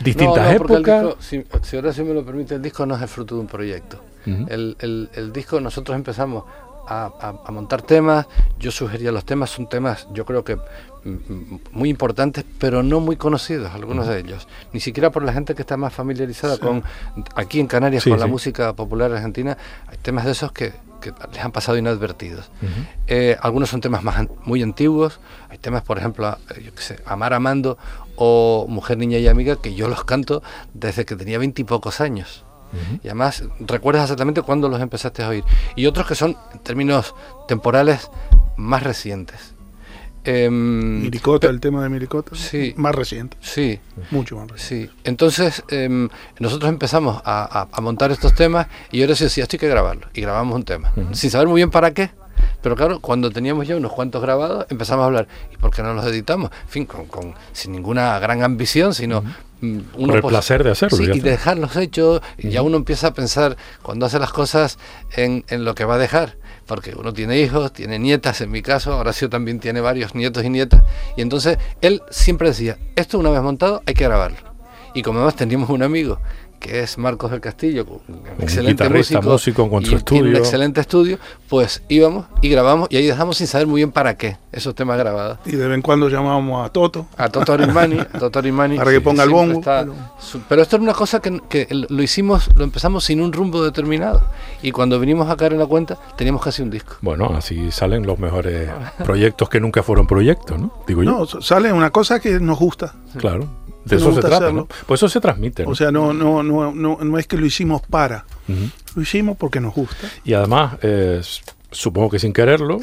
[0.00, 1.02] distintas No, no, épocas.
[1.02, 3.46] disco, si, si Horacio me lo permite, el disco no es el fruto de un
[3.48, 4.00] proyecto.
[4.26, 6.44] El, el- el disco nosotros empezamos
[6.86, 8.26] a, a- a montar temas,
[8.58, 13.00] yo sugería los temas, son temas yo creo que mm, mm, muy importantes, pero no
[13.00, 14.46] muy conocidos, algunos de ellos.
[14.74, 16.82] Ni siquiera por la gente que está más familiarizada con,
[17.34, 18.30] aquí en Canarias, Sí, con la sí.
[18.32, 22.50] música popular argentina, hay temas de esos que que les han pasado inadvertidos.
[23.06, 26.98] Eh, algunos son temas más muy antiguos, hay temas, por ejemplo, eh, yo qué sé,
[27.06, 27.78] Amar Amando
[28.16, 30.42] o Mujer, Niña y Amiga, que yo los canto
[30.74, 32.44] desde que tenía veintipocos años.
[33.02, 35.42] Y además recuerdas exactamente cuándo los empezaste a oír.
[35.74, 37.16] Y otros que son, en términos
[37.48, 38.10] temporales,
[38.56, 39.54] más recientes.
[40.24, 42.34] Miricota, el tema de Miricota.
[42.34, 42.74] Sí.
[42.76, 43.36] Más reciente.
[43.40, 43.80] Sí.
[44.10, 44.92] Mucho más reciente.
[44.92, 45.00] Sí.
[45.04, 49.68] Entonces, em, nosotros empezamos a, montar estos temas y yo les decía, esto hay que
[49.68, 50.08] grabarlo.
[50.12, 50.92] Y grabamos un tema.
[51.12, 52.10] Sin saber muy bien para qué.
[52.62, 55.94] Pero claro, cuando teníamos ya unos cuantos grabados, empezamos a hablar, ¿y por qué no
[55.94, 56.50] los editamos?
[56.64, 59.24] En fin, con, sin ninguna gran ambición, sino...
[59.60, 60.96] Por el placer de hacerlo.
[60.96, 64.78] Sí, y de dejarlos hechos, y ya uno empieza a pensar, cuando hace las cosas,
[65.16, 66.39] en, en lo que va a dejar
[66.70, 70.50] porque uno tiene hijos, tiene nietas, en mi caso, Horacio también tiene varios nietos y
[70.50, 70.84] nietas,
[71.16, 74.38] y entonces él siempre decía, esto una vez montado hay que grabarlo.
[74.94, 76.20] Y como además teníamos un amigo
[76.60, 78.88] que es Marcos del Castillo, un excelente
[79.22, 80.24] músico, con su estudio.
[80.24, 81.18] un excelente estudio,
[81.48, 84.98] pues íbamos y grabamos y ahí dejamos sin saber muy bien para qué esos temas
[84.98, 85.38] grabados.
[85.46, 87.06] Y de vez en cuando llamábamos a Toto.
[87.16, 89.62] A Toto Arimani, a Toto Arimani para que ponga el bombo.
[90.48, 90.62] pero...
[90.62, 94.22] esto es una cosa que, que, lo hicimos, lo empezamos sin un rumbo determinado
[94.62, 96.96] y cuando vinimos a caer en la cuenta teníamos casi un disco.
[97.00, 98.70] Bueno, así salen los mejores
[99.02, 100.74] proyectos que nunca fueron proyectos, ¿no?
[100.86, 101.10] Digo yo.
[101.10, 102.94] No, sale una cosa que nos gusta.
[103.16, 103.48] Claro.
[103.84, 104.68] De eso se trata, ¿no?
[104.86, 105.64] Pues eso se transmite.
[105.66, 108.24] O sea, no, no, no, no, no es que lo hicimos para,
[108.94, 110.08] lo hicimos porque nos gusta.
[110.24, 111.20] Y además, eh,
[111.70, 112.80] supongo que sin quererlo,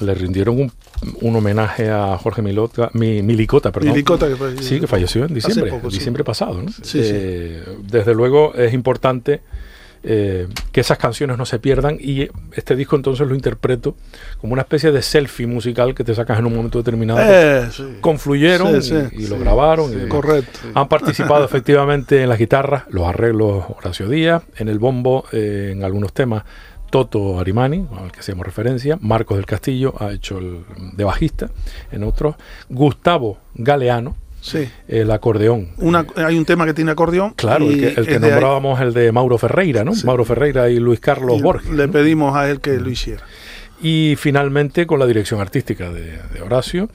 [0.00, 0.72] le rindieron un,
[1.20, 3.92] un homenaje a Jorge Milota, mi, Milicota, perdón.
[3.92, 4.62] Milicota que falleció.
[4.68, 6.62] Sí, que falleció en diciembre, poco, diciembre pasado.
[6.62, 6.70] ¿no?
[6.82, 9.40] Sí, eh, Desde luego es importante
[10.02, 13.96] eh, que esas canciones no se pierdan y este disco entonces lo interpreto
[14.40, 17.18] como una especie de selfie musical que te sacas en un momento determinado.
[17.22, 17.68] Eh,
[18.00, 18.80] confluyeron
[19.12, 19.92] y, lo grabaron.
[19.92, 20.60] Y correcto.
[20.74, 25.84] Han participado efectivamente en las guitarras, los arreglos Horacio Díaz, en el bombo, eh, en
[25.84, 26.44] algunos temas.
[26.90, 31.50] Toto Arimani, al que hacemos referencia, Marcos del Castillo ha hecho el de bajista
[31.92, 32.36] en otros,
[32.70, 34.16] Gustavo Galeano,
[34.48, 34.68] Sí.
[34.88, 35.68] El acordeón.
[35.78, 37.34] Una, hay un tema que tiene acordeón.
[37.34, 39.92] Claro, el que, nombrábamos, el de Mauro Ferreira, ¿no?
[40.04, 41.70] Mauro Ferreira y Luis Carlos Borges.
[41.70, 43.24] Le pedimos a él que lo hiciera.
[43.80, 46.88] Y finalmente con la dirección artística de, Horacio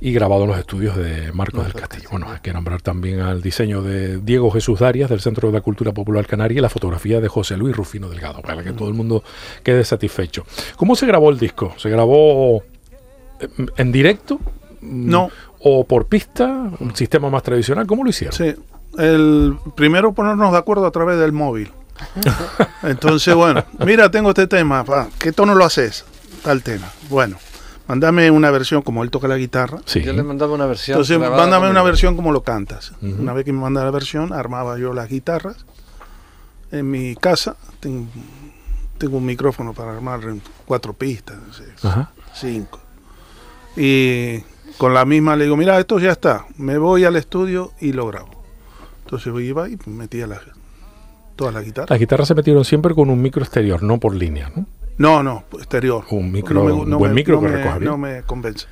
[0.00, 2.08] y grabado en los estudios de Marcos del Castillo.
[2.10, 5.60] Bueno, hay que nombrar también al diseño de Diego Jesús Darias del Centro de la
[5.60, 8.94] Cultura Popular Canaria y la fotografía de José Luis Rufino Delgado, para que todo el
[8.94, 9.22] mundo
[9.62, 10.44] quede satisfecho.
[10.76, 11.74] ¿Cómo se grabó el disco?
[11.76, 12.64] ¿Se grabó
[13.76, 14.40] en directo?
[14.80, 15.30] No,
[15.64, 17.86] o por pista, un sistema más tradicional?
[17.86, 18.34] ¿Cómo lo hicieron?
[18.36, 18.54] Sí,
[18.98, 21.70] el primero ponernos de acuerdo a través del móvil.
[22.82, 24.84] Entonces, bueno, mira, tengo este tema,
[25.18, 26.04] ¿qué tono lo haces?
[26.42, 26.90] Tal tema.
[27.08, 27.36] Bueno,
[27.86, 29.78] mándame una versión como él toca la guitarra.
[29.84, 30.02] Sí.
[30.02, 30.96] Yo le mandaba una versión.
[30.96, 32.92] Entonces, mándame una versión como lo cantas.
[33.00, 35.64] Una vez que me manda la versión, armaba yo las guitarras.
[36.72, 38.08] En mi casa tengo,
[38.96, 40.20] tengo un micrófono para armar
[40.64, 41.36] cuatro pistas,
[42.32, 42.80] cinco.
[43.76, 44.42] Y
[44.78, 48.06] con la misma le digo, mira, esto ya está, me voy al estudio y lo
[48.06, 48.42] grabo.
[49.04, 50.40] Entonces iba y metía la,
[51.36, 51.90] todas las guitarras.
[51.90, 54.66] Las guitarras se metieron siempre con un micro exterior, no por línea, ¿no?
[54.98, 56.04] No, no, exterior.
[56.10, 57.90] Un micro, un buen micro que recoja bien.
[57.90, 58.66] No me convence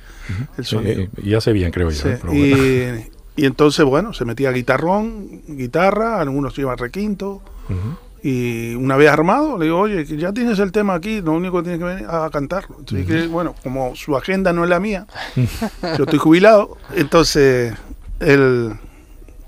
[0.57, 1.07] el sonido.
[1.21, 2.09] y hace bien, creo yo.
[2.31, 7.41] y, entonces, bueno, se metía guitarrón, guitarra, algunos iban requinto.
[8.23, 11.63] Y una vez armado, le digo, oye, ya tienes el tema aquí, lo único que
[11.63, 12.77] tienes que venir a cantarlo.
[12.79, 15.07] Entonces, que, bueno, como su agenda no es la mía,
[15.97, 17.73] yo estoy jubilado, entonces
[18.19, 18.73] él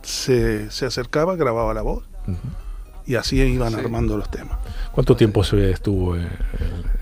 [0.02, 2.04] se, se acercaba, grababa la voz
[3.06, 4.58] y así iban armando los temas.
[4.92, 6.28] ¿Cuánto tiempo se estuvo el,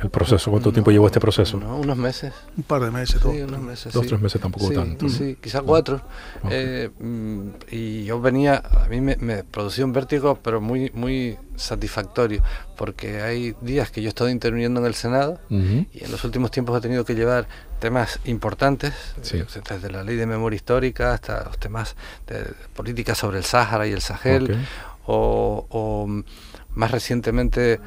[0.02, 0.50] el proceso?
[0.50, 1.58] ¿Cuánto tiempo llevó este proceso?
[1.58, 2.34] unos meses.
[2.58, 3.34] Un par de meses, todo.
[3.34, 3.94] Sí, unos meses.
[3.94, 5.10] Dos, tres meses tampoco tanto.
[5.10, 6.02] Sí, quizás cuatro.
[6.50, 11.38] Eh, mm, y yo venía, a mí me, me, producía un vértigo, pero muy, muy
[11.56, 12.42] satisfactorio,
[12.78, 16.50] porque hay días que yo he estado interviniendo en el Senado y en los últimos
[16.52, 17.48] tiempos he tenido que llevar
[17.80, 21.96] temas importantes, desde la ley de memoria histórica hasta los temas
[22.28, 24.66] de política sobre el Sáhara y el Sahel
[25.12, 26.24] o,
[26.74, 27.80] más recientemente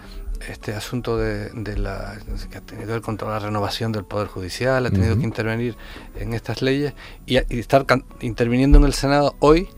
[0.48, 2.18] este asunto de, la
[2.50, 5.76] que ha tenido que ver contra la renovación del poder judicial, ha tenido que intervenir
[6.18, 6.92] en estas leyes
[7.26, 7.87] y, estar
[8.20, 9.68] interviniendo en el Senado hoy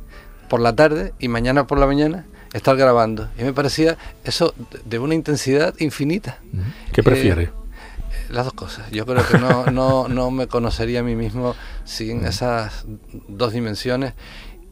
[0.49, 3.29] por la tarde y mañana por la mañana estar grabando.
[3.39, 4.55] Y me parecía eso
[4.85, 6.39] de una intensidad infinita.
[6.93, 7.45] ¿Qué prefiere?
[7.45, 7.51] Eh,
[8.31, 8.91] las dos cosas.
[8.91, 11.55] Yo creo que no, no, no me conocería a mí mismo
[11.85, 12.87] sin esas
[13.29, 14.15] dos dimensiones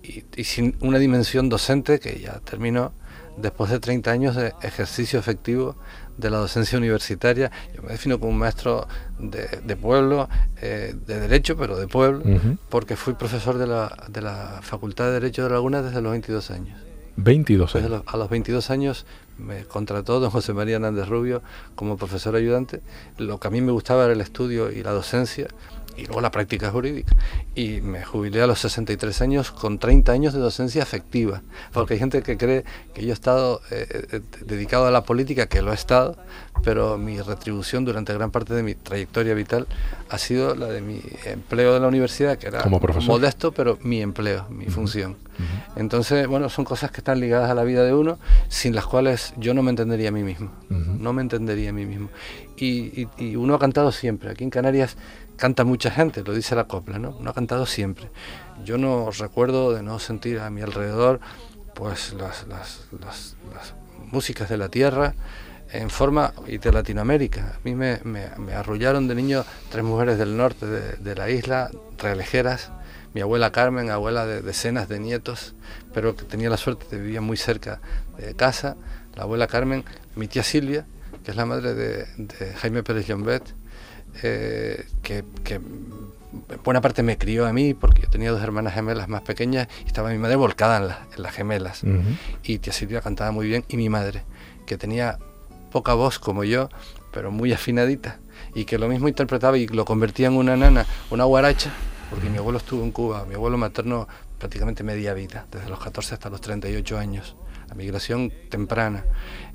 [0.04, 2.92] y, sin una dimensión docente que ya terminó
[3.36, 5.76] después de 30 años de ejercicio efectivo
[6.16, 7.50] de la docencia universitaria.
[7.74, 8.86] Yo me defino como un maestro
[9.18, 10.28] de, pueblo,
[10.60, 12.22] eh, de derecho, pero de pueblo,
[12.68, 16.50] porque fui profesor de la, de la Facultad de Derecho de Laguna desde los 22
[16.50, 16.78] años.
[17.16, 18.02] 22 años.
[18.06, 19.06] a los 22 años
[19.38, 21.42] me contrató don José María Hernández Rubio
[21.74, 22.82] como profesor ayudante.
[23.18, 25.48] Lo que a mí me gustaba era el estudio y la docencia
[25.96, 27.14] y luego la práctica jurídica.
[27.54, 32.00] Y me jubilé a los 63 años con 30 años de docencia efectiva, porque hay
[32.00, 35.72] gente que cree que yo he estado eh, eh, dedicado a la política, que lo
[35.72, 36.16] he estado,
[36.62, 39.66] pero mi retribución durante gran parte de mi trayectoria vital
[40.08, 42.64] ha sido la de mi empleo de la universidad, que era
[43.06, 45.16] modesto, pero mi empleo, mi función.
[45.76, 49.34] Entonces, bueno, son cosas que están ligadas a la vida de uno, sin las cuales
[49.36, 52.08] yo no me entendería a mí mismo, no me entendería a mí mismo.
[52.56, 54.96] Y, y uno ha cantado siempre, aquí en Canarias
[55.36, 57.16] canta mucha gente, lo dice la copla, ¿no?
[57.20, 58.10] No ha cantado siempre.
[58.64, 61.20] Yo no recuerdo de no sentir a mi alrededor
[61.74, 63.34] pues las, las, las,
[64.10, 65.14] músicas de la tierra
[65.72, 67.56] en forma y de Latinoamérica.
[67.56, 72.70] A mí me, me, arrullaron de niño tres mujeres del norte de, la isla, realejeras,
[73.12, 75.54] mi abuela Carmen, abuela de decenas de nietos,
[75.92, 77.80] pero que tenía la suerte de vivir muy cerca
[78.18, 78.76] de casa,
[79.16, 80.86] la abuela Carmen, mi tía Silvia,
[81.24, 83.42] que es la madre de, de Jaime Pérez Llombet,
[84.22, 85.24] eh, que,
[86.64, 89.86] buena parte me crió a mí, porque yo tenía dos hermanas gemelas más pequeñas y
[89.86, 91.82] estaba mi madre volcada en, las gemelas.
[92.42, 94.22] Y tía Silvia cantaba muy bien, y mi madre,
[94.66, 95.18] que tenía
[95.70, 96.68] poca voz como yo,
[97.12, 98.18] pero muy afinadita,
[98.54, 101.72] y que lo mismo interpretaba y lo convertía en una nana, una guaracha,
[102.10, 104.06] porque mi abuelo estuvo en Cuba, mi abuelo materno
[104.38, 107.36] prácticamente media vida, desde los 14 hasta los 38 años,
[107.68, 109.04] la migración temprana.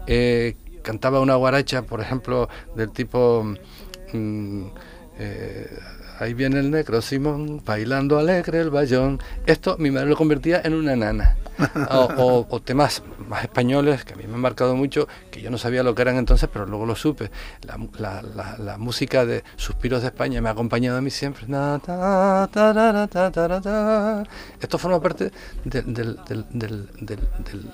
[0.07, 3.45] Eh, cantaba una guaracha, por ejemplo, del tipo
[4.13, 4.67] Mm,
[5.19, 5.67] eh,
[6.19, 9.19] ahí viene el negro Simón bailando alegre el bayón.
[9.45, 11.35] Esto mi madre lo convertía en una nana.
[12.17, 15.83] O, temas más españoles que a mí me han marcado mucho, que yo no sabía
[15.83, 17.31] lo que eran entonces, pero luego lo supe.
[17.67, 21.45] La, música de Suspiros de España me ha acompañado a mí siempre.
[24.61, 25.31] Esto forma parte
[25.65, 26.15] de,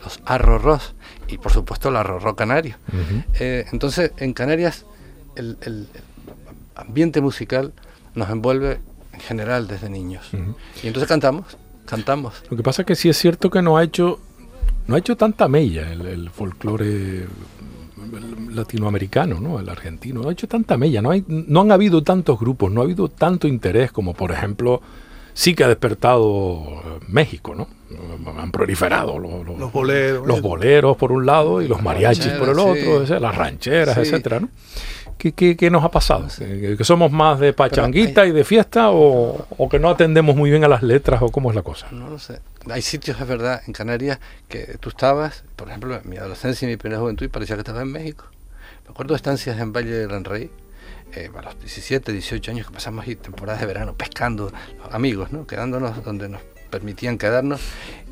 [0.03, 0.95] los arrorros
[1.27, 2.77] y por supuesto el arrorro canario.
[3.39, 4.87] Eh, entonces en Canarias
[5.35, 5.87] el
[6.75, 7.73] ambiente musical
[8.13, 8.79] nos envuelve
[9.13, 10.29] en general desde niños.
[10.83, 12.43] Y entonces cantamos, cantamos.
[12.49, 14.19] Lo que pasa es que sí es cierto que no ha hecho,
[14.87, 17.27] no ha hecho tanta mella el, folclore
[18.51, 19.59] latinoamericano, ¿no?
[19.59, 22.81] el argentino, no ha hecho tanta mella, no, hay, no han habido tantos grupos, no
[22.81, 24.81] ha habido tanto interés como por ejemplo
[25.35, 27.67] sí que ha despertado México, ¿no?
[28.39, 33.19] Han proliferado los, boleros, los boleros por un lado y los mariachis por el otro,
[33.19, 34.49] las rancheras, etcétera, ¿no?
[35.17, 36.27] ¿Qué, nos ha pasado?
[36.37, 40.67] ¿Que, somos más de pachanguita y de fiesta o, que no atendemos muy bien a
[40.67, 41.87] las letras o cómo es la cosa?
[41.91, 42.39] No lo sé.
[42.69, 46.71] Hay sitios, es verdad, en Canarias que tú estabas, por ejemplo, en mi adolescencia y
[46.71, 48.25] mi primera juventud y parecía que estaba en México.
[48.85, 50.51] Me acuerdo de estancias en Valle de Gran Rey,
[51.13, 54.51] eh, a los 17, 18 años que pasamos ahí temporadas de verano pescando,
[54.91, 55.47] amigos, ¿no?
[55.47, 56.41] quedándonos donde nos
[56.75, 57.61] permitían quedarnos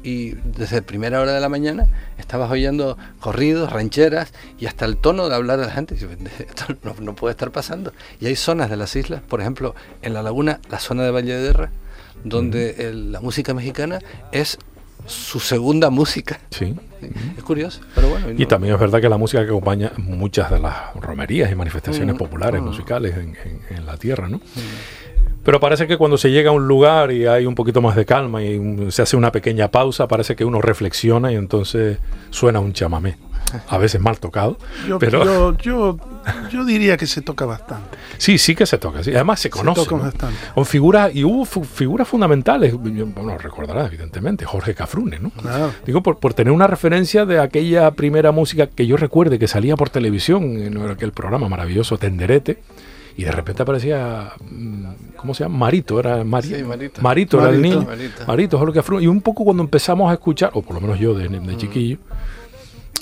[0.03, 5.27] y desde primera hora de la mañana estabas oyendo corridos, rancheras y hasta el tono
[5.27, 5.95] de hablar de la gente.
[6.39, 7.91] Esto no, puede estar pasando.
[8.21, 11.35] Y hay zonas de las islas, por ejemplo, en la laguna, la zona de Valle
[11.35, 11.71] de Derra,
[12.23, 13.99] donde la música mexicana
[14.31, 14.57] es
[15.05, 16.39] su segunda música.
[16.51, 16.73] Sí.
[17.37, 18.27] Es curioso, pero bueno.
[18.37, 22.15] Y, también es verdad que la música que acompaña muchas de las romerías y manifestaciones
[22.15, 24.39] populares musicales en, la tierra, ¿no?
[25.43, 28.05] Pero parece que cuando se llega a un lugar y hay un poquito más de
[28.05, 31.97] calma y se hace una pequeña pausa, parece que uno reflexiona y entonces
[32.29, 33.17] suena un chamamé.
[33.67, 34.57] A veces mal tocado.
[34.87, 35.55] Yo, pero...
[35.57, 35.97] yo,
[36.49, 37.97] yo, diría que se toca bastante.
[38.17, 38.99] Sí, sí que se toca.
[38.99, 39.81] Además se conoce.
[39.81, 40.39] Se toca bastante.
[40.55, 42.73] Con figuras, y hubo figuras fundamentales.
[42.73, 45.31] Bueno, recordarás, evidentemente, Jorge Cafrune, ¿no?
[45.85, 49.75] Digo, por, por, tener una referencia de aquella primera música que yo recuerde que salía
[49.75, 52.59] por televisión en aquel programa maravilloso, Tenderete
[53.15, 55.57] y de repente aparecía, mm, ¿cómo se llama?
[55.57, 57.01] Marito, era Marito.
[57.01, 57.39] Marito.
[57.39, 57.87] era el niño.
[58.27, 61.29] Marito, Jorge Y un poco cuando empezamos a escuchar, o por lo menos yo de,
[61.29, 61.57] mm.
[61.57, 61.97] chiquillo,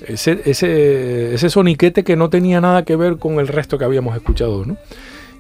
[0.05, 4.15] ese, ese, ese soniquete que no tenía nada que ver con el resto que habíamos
[4.15, 4.77] escuchado, ¿no?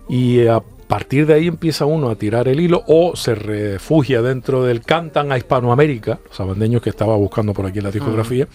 [0.07, 4.63] Y a partir de ahí empieza uno a tirar el hilo o se refugia dentro
[4.63, 8.47] del Cantan a Hispanoamérica, los abandeños que estaba buscando por aquí en la discografía.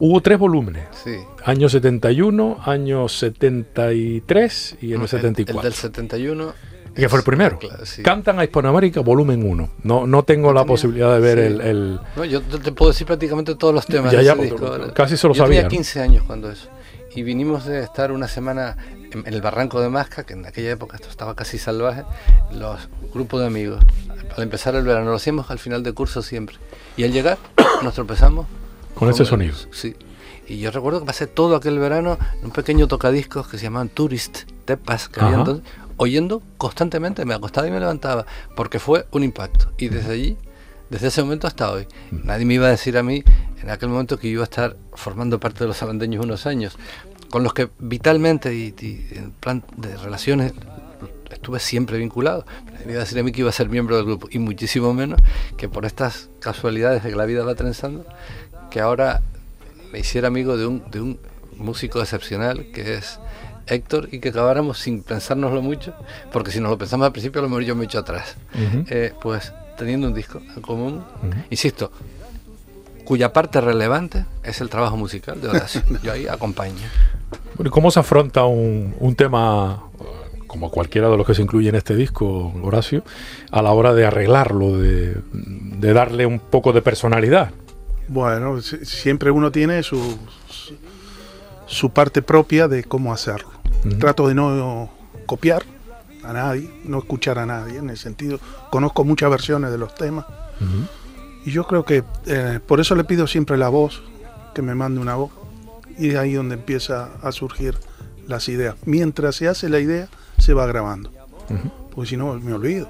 [0.00, 0.84] Hubo tres volúmenes.
[1.04, 1.16] Sí.
[1.44, 5.60] Año 71, año 73 y en el 74.
[5.60, 6.54] El del 71
[6.98, 7.58] que fue el primero.
[8.02, 9.70] Cantan a Hispanoamérica, volumen 1.
[9.84, 13.72] No, no tengo la posibilidad de ver el, No, yo te puedo decir prácticamente todos
[13.72, 14.12] los temas.
[14.12, 14.34] Ya, ya,
[14.94, 15.62] casi se lo yo sabía.
[15.62, 16.68] Tenía 15 años cuando eso.
[17.14, 18.76] Y vinimos de estar una semana
[19.12, 22.04] en, el barranco de Masca, que en aquella época esto estaba casi salvaje,
[22.52, 23.82] los grupos de amigos.
[24.36, 26.56] Al empezar el verano, lo hacíamos al final de curso siempre.
[26.96, 27.38] Y al llegar,
[27.82, 28.46] nos tropezamos
[28.98, 29.54] con ese sonido.
[29.70, 29.94] Sí.
[30.48, 33.90] Y yo recuerdo que pasé todo aquel verano en un pequeño tocadiscos que se llamaban
[33.90, 35.64] Tourist Tepas, que había entonces,
[35.98, 38.24] oyendo constantemente, me acostaba y me levantaba,
[38.56, 39.70] porque fue un impacto.
[39.76, 40.36] Y desde allí,
[40.88, 42.16] desde ese momento hasta hoy, mm.
[42.24, 43.22] nadie me iba a decir a mí
[43.62, 46.78] en aquel momento que iba a estar formando parte de los salandeños unos años,
[47.30, 48.74] con los que vitalmente y,
[49.12, 50.54] en plan de relaciones
[51.30, 52.46] estuve siempre vinculado.
[52.86, 54.94] Me iba a decir a mí que iba a ser miembro del grupo, y muchísimo
[54.94, 55.20] menos
[55.56, 58.06] que por estas casualidades de que la vida va trenzando,
[58.70, 59.22] que ahora
[59.92, 61.18] me hiciera amigo de un, de un
[61.56, 63.18] músico excepcional que es
[63.66, 65.94] Héctor y que acabáramos sin pensárnoslo mucho,
[66.32, 68.36] porque si nos lo pensamos al principio, a lo mejor yo me echo atrás.
[68.88, 71.04] Eh, pues teniendo un disco en común,
[71.50, 71.92] insisto,
[73.04, 75.82] cuya parte relevante es el trabajo musical de Horacio.
[76.02, 76.74] yo ahí acompaño.
[77.56, 79.82] Bueno, ¿Cómo se afronta un, un tema
[80.46, 83.04] como cualquiera de los que se incluye en este disco, Horacio,
[83.50, 87.50] a la hora de arreglarlo, de, de darle un poco de personalidad?
[88.08, 90.18] Bueno, siempre uno tiene su,
[91.66, 93.50] su parte propia de cómo hacerlo.
[93.98, 94.90] Trato de no
[95.26, 95.62] copiar
[96.24, 98.38] a nadie, no escuchar a nadie en el sentido.
[98.70, 100.26] Conozco muchas versiones de los temas.
[101.44, 104.02] Y yo creo que eh, por eso le pido siempre la voz,
[104.54, 105.30] que me mande una voz.
[105.96, 107.78] Y de ahí donde empieza a surgir
[108.26, 108.76] las ideas.
[108.84, 111.10] Mientras se hace la idea, se va grabando.
[111.94, 112.88] Porque si no, me olvido.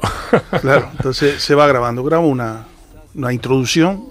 [0.60, 2.02] claro, entonces se va grabando.
[2.02, 2.66] Grabo una,
[3.14, 4.04] una introducción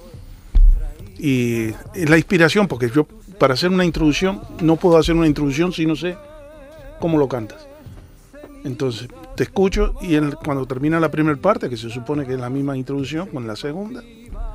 [1.17, 3.05] y la inspiración, porque yo
[3.39, 6.17] para hacer una introducción no puedo hacer una introducción si no sé
[6.99, 7.67] cómo lo cantas.
[8.63, 12.49] Entonces te escucho y cuando termina la primera parte, que se supone que es la
[12.49, 14.01] misma introducción con la segunda,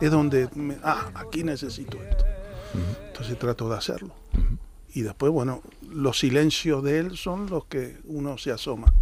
[0.00, 0.48] es donde,
[0.82, 2.24] ah, aquí necesito esto.
[3.08, 4.14] Entonces trato de hacerlo.
[4.94, 8.92] Y después, bueno, los silencios de él son los que uno se asoma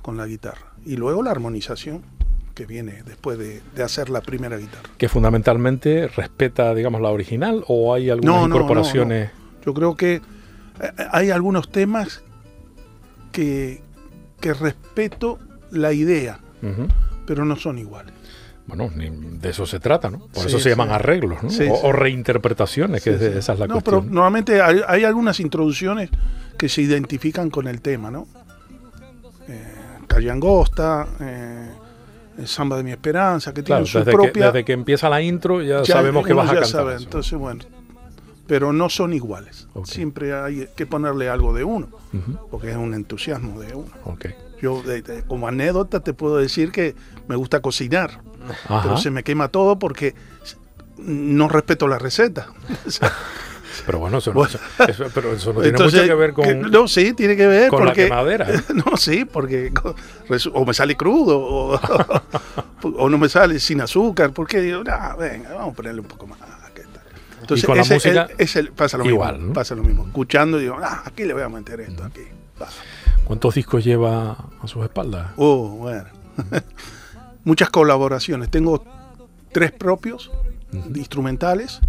[0.00, 0.72] con la guitarra.
[0.84, 2.02] Y luego la armonización
[2.52, 4.88] que viene después de, hacer la primera guitarra.
[4.98, 9.30] Que fundamentalmente respeta, digamos, la original o hay algunas incorporaciones.
[9.64, 10.20] Yo creo que eh,
[11.10, 12.22] hay algunos temas
[13.30, 13.82] que,
[14.40, 15.38] que respeto
[15.70, 16.40] la idea,
[17.26, 18.14] pero no son iguales.
[18.66, 20.28] Bueno, de eso se trata, ¿no?
[20.28, 21.50] Por eso se llaman arreglos, ¿no?
[21.82, 26.10] o, reinterpretaciones, que esa es la no, Pero normalmente hay, algunas introducciones
[26.56, 28.28] que se identifican con el tema, ¿no?
[29.48, 29.62] Eh,
[30.06, 31.70] Calle Angosta, eh,
[32.38, 34.32] el Samba de mi Esperanza, que tiene su desde propia...
[34.32, 36.96] Que, desde que empieza la intro ya, sabemos que vas a cantar.
[37.00, 37.64] entonces, bueno,
[38.46, 39.68] pero no son iguales.
[39.84, 41.88] Siempre hay que ponerle algo de uno,
[42.50, 43.90] porque es un entusiasmo de uno.
[44.60, 44.82] Yo,
[45.26, 46.94] como anécdota, te puedo decir que
[47.28, 48.20] me gusta cocinar,
[48.68, 50.14] pero se me quema todo porque
[50.98, 52.48] no respeto la receta.
[53.86, 54.46] Pero bueno, eso, no,
[55.14, 56.70] pero eso no tiene mucho que ver con.
[56.70, 57.68] no, sí, tiene que ver.
[57.68, 58.46] Con porque, la quemadera.
[58.74, 59.72] No, sí, porque
[60.52, 61.80] o me sale crudo o,
[62.82, 64.32] o, no me sale sin azúcar.
[64.32, 64.82] Porque digo,
[65.18, 66.38] venga, vamos a ponerle un poco más.
[67.42, 68.28] Entonces, y con la música.
[68.38, 69.52] El, pasa lo igual, mismo.
[69.52, 70.06] Pasa lo mismo.
[70.06, 72.22] Escuchando, digo, ah, aquí le voy a meter esto, aquí.
[73.24, 75.32] ¿Cuántos discos lleva a sus espaldas?
[75.36, 76.04] Oh, bueno.
[77.44, 78.48] Muchas colaboraciones.
[78.48, 78.84] Tengo
[79.50, 80.30] tres propios,
[80.94, 81.80] instrumentales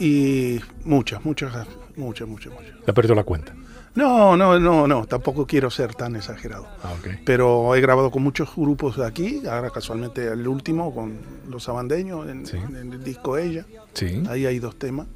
[0.00, 1.52] y muchas, muchas,
[1.96, 2.84] muchas, muchas, muchas.
[2.84, 3.54] ¿Te ha perdido la cuenta?
[3.94, 6.66] No, no, no, no, tampoco quiero ser tan exagerado.
[6.82, 11.68] Ah, Pero he grabado con muchos grupos de aquí, ahora casualmente el último con los
[11.68, 13.66] abandeños en, el disco Ella.
[13.94, 14.22] Sí.
[14.28, 15.06] Ahí hay dos temas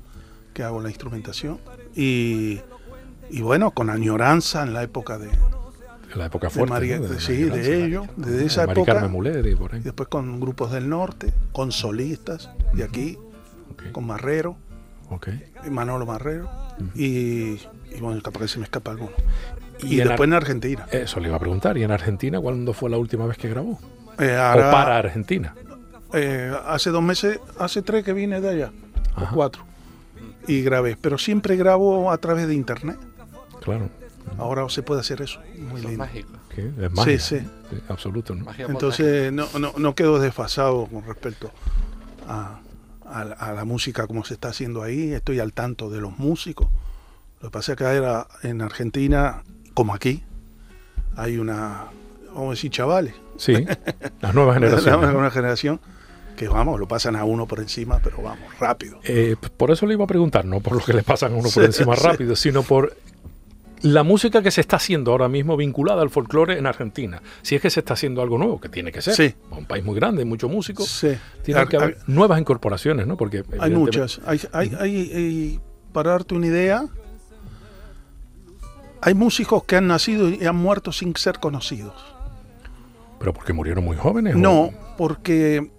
[0.52, 1.58] que hago la instrumentación.
[1.94, 2.60] Y,
[3.30, 5.30] y bueno, con añoranza en la época de,
[6.16, 6.98] la época fuerte.
[6.98, 9.10] De sí, de ellos, desde esa época.
[9.44, 9.80] y por ahí.
[9.80, 13.18] después con grupos del norte, con solistas de aquí,
[13.92, 14.56] con Marrero.
[15.70, 16.50] Manolo Marrero.
[16.94, 17.58] y,
[18.00, 19.12] bueno, capaz que se me escapa alguno.
[19.82, 20.86] Y, después en, Argentina.
[20.90, 21.76] Eso le iba a preguntar.
[21.76, 23.78] ¿Y en Argentina cuándo fue la última vez que grabó?
[24.18, 25.54] Eh, ¿O para Argentina?
[26.12, 28.72] Eh, hace dos meses, hace tres que vine de allá,
[29.16, 29.64] o cuatro.
[30.46, 30.96] Y grabé.
[31.00, 32.98] Pero siempre grabo a través de internet.
[33.62, 33.88] Claro.
[34.38, 35.40] Ahora se puede hacer eso.
[35.58, 35.98] Muy lindo.
[35.98, 36.30] mágico.
[36.56, 37.04] Es mágico.
[37.04, 37.48] Sí, sí.
[37.88, 38.36] absoluto.
[38.58, 41.50] Entonces no, no, no quedo desfasado con respecto
[42.28, 42.60] a,
[43.06, 46.68] a, la música como se está haciendo ahí, estoy al tanto de los músicos.
[47.40, 49.42] Lo que pasa es que era en Argentina,
[49.74, 50.22] como aquí,
[51.16, 51.84] hay una,
[52.28, 53.14] vamos a decir, chavales.
[53.36, 53.66] Sí,
[54.20, 55.00] las nuevas generaciones.
[55.02, 55.80] la nueva generación
[56.36, 58.98] que vamos, lo pasan a uno por encima, pero vamos, rápido.
[59.04, 61.48] Eh, por eso le iba a preguntar, no por lo que le pasan a uno
[61.48, 62.96] por encima rápido, sino por
[63.84, 67.60] la música que se está haciendo ahora mismo vinculada al folclore en Argentina, si es
[67.60, 69.34] que se está haciendo algo nuevo, que tiene que ser, sí.
[69.50, 71.14] un país muy grande, muchos músicos, sí.
[71.42, 73.18] tiene que haber nuevas incorporaciones, ¿no?
[73.18, 74.22] Porque hay muchas.
[74.24, 75.60] Hay, hay, hay,
[75.92, 76.86] para darte una idea,
[79.02, 81.94] hay músicos que han nacido y han muerto sin ser conocidos.
[83.18, 84.34] ¿Pero porque murieron muy jóvenes?
[84.34, 85.70] No, porque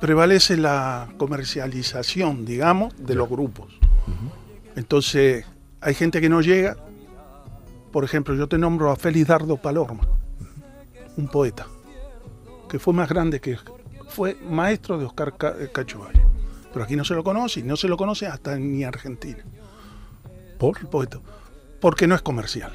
[0.00, 3.78] prevalece la comercialización, digamos, de los grupos.
[4.74, 5.44] Entonces,
[5.82, 6.78] hay gente que no llega
[7.94, 10.02] por ejemplo, yo te nombro a Félix Dardo Palorma,
[11.16, 11.68] un poeta,
[12.68, 13.56] que fue más grande que
[14.08, 16.04] fue maestro de Oscar eh, Cacho
[16.72, 19.44] Pero aquí no se lo conoce, y no se lo conoce hasta ni Argentina.
[20.58, 20.76] ¿Por?
[20.80, 21.20] El poeta.
[21.80, 22.72] Porque no es comercial.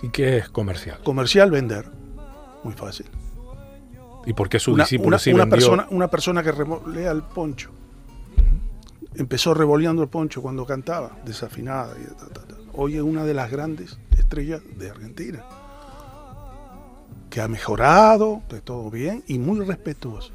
[0.00, 1.00] ¿Y qué es comercial?
[1.04, 1.84] Comercial vender.
[2.64, 3.04] Muy fácil.
[4.24, 5.56] ¿Y por qué su Una, discípulo una- sí una vendió?
[5.58, 7.68] persona, una persona que revolea el poncho.
[9.14, 11.94] Empezó revoleando el poncho cuando cantaba, desafinada.
[12.00, 12.59] Y ta, ta, ta.
[12.72, 15.44] Hoy es una de las grandes estrellas de Argentina.
[17.28, 20.32] Que ha mejorado, de todo bien y muy respetuosa.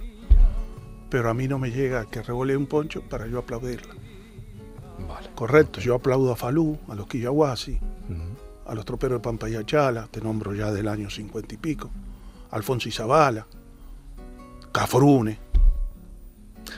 [1.10, 3.94] Pero a mí no me llega que revolee un poncho para yo aplaudirla.
[5.08, 5.30] Vale.
[5.36, 7.80] Correcto, yo aplaudo a Falú, a los Quillahuasi,
[8.66, 11.92] a los troperos de Pampayachala, te nombro ya del año cincuenta y pico,
[12.52, 13.46] Alfonso Izabala,
[14.72, 15.38] Cafrune.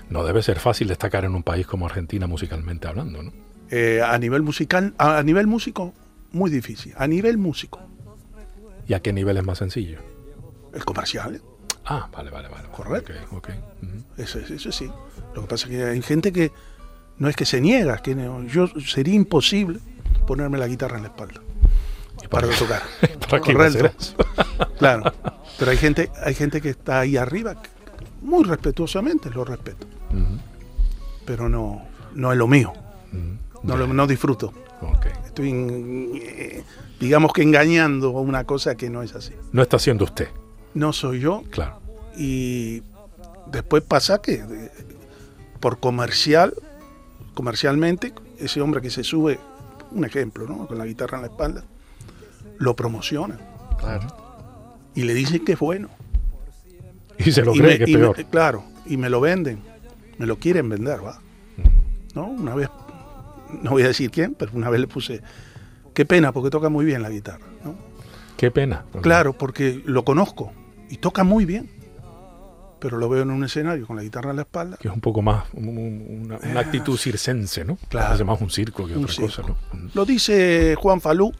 [0.10, 3.47] No debe ser fácil destacar en un país como Argentina musicalmente hablando, ¿no?
[3.70, 5.94] Eh, a nivel musical, a, a nivel músico,
[6.32, 6.94] muy difícil.
[6.98, 7.80] A nivel músico,
[8.88, 10.00] ¿Y a qué nivel es más sencillo?
[10.74, 11.42] el comercial.
[11.86, 12.68] Ah, vale, vale, vale.
[12.70, 13.14] Correcto.
[13.32, 13.50] Ok, ok.
[13.84, 14.22] Ujú.
[14.22, 14.90] eso, eso sí.
[15.36, 16.52] Lo que pasa es que hay gente que
[17.18, 19.80] no es que se niega, que no- yo sería imposible
[20.28, 21.42] ponerme la guitarra en la espalda
[22.24, 22.82] ¿Y para tocar.
[23.30, 23.92] ¿Para Correcto.
[24.78, 25.12] Claro.
[25.58, 27.56] Pero hay gente, hay gente que está ahí arriba,
[28.22, 29.88] muy respetuosamente lo respeto,
[31.26, 32.74] pero no, no es lo mío.
[33.64, 34.54] No, lo, no disfruto.
[35.26, 35.52] Estoy,
[36.22, 36.64] eh,
[37.00, 39.34] digamos que engañando a una cosa que no es así.
[39.52, 40.28] No está siendo usted,
[40.76, 41.80] No soy yo claro.
[42.16, 42.84] y
[43.48, 44.72] después pasa que eh,
[45.60, 46.54] por comercial,
[47.34, 49.40] comercialmente, ese hombre que se sube,
[49.92, 50.68] un ejemplo, ¿no?
[50.68, 51.64] con la guitarra en la espalda,
[52.60, 53.40] lo promocionan
[53.80, 54.08] Claro.
[54.94, 55.90] y le dicen que es bueno.
[57.18, 58.26] Y se lo cree me- que es me- peor.
[58.30, 59.60] claro, y me lo venden,
[60.20, 61.20] me lo quieren vender, va.
[62.14, 62.28] ¿No?
[62.28, 62.70] Una vez,
[63.62, 65.22] no voy a decir quién, pero una vez le puse,
[65.94, 67.76] qué pena, porque toca muy bien la guitarra, ¿no?
[68.38, 68.86] Qué pena.
[69.02, 70.52] Claro, porque lo conozco
[70.90, 71.70] y toca muy bien,
[72.80, 74.78] pero lo veo en un escenario con la guitarra en la espalda.
[74.78, 77.78] Que es un poco más un- un- una, una actitud circense, ¿no?
[77.90, 78.08] Claro.
[78.10, 79.42] Parece más un circo que Un otra cosa.
[79.42, 79.58] ¿no?
[79.96, 81.34] Lo dice Juan Falú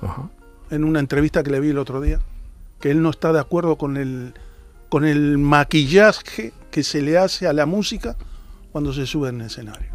[0.00, 0.30] Ajá.
[0.70, 2.20] en una entrevista que le vi el otro día,
[2.80, 4.34] que él no está de acuerdo con el,
[4.88, 8.14] con el maquillaje que se le hace a la música
[8.70, 9.88] cuando se sube en el escenario.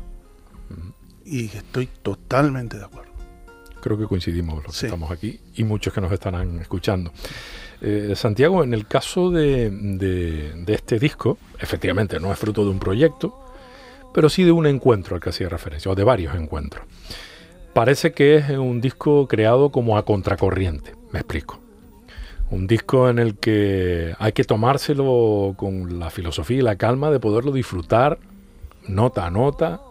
[1.26, 3.11] Y estoy totalmente de acuerdo.
[3.82, 7.11] Creo que coincidimos los que estamos aquí y muchos que nos estarán escuchando.
[7.82, 12.69] Eh, Santiago, en el caso de, de- de este disco, efectivamente no es fruto de
[12.71, 13.38] un proyecto,
[14.13, 16.86] pero sí de un encuentro al que hacía referencia, o de varios encuentros.
[17.74, 21.59] Parece que es un disco creado como a contracorriente, me explico.
[22.51, 27.19] Un disco en el que hay que tomárselo con la filosofía y la calma de
[27.19, 28.19] poderlo disfrutar
[28.88, 29.82] nota a nota,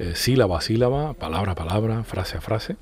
[0.00, 2.76] eh, sílaba a sílaba, palabra a palabra, frase a frase,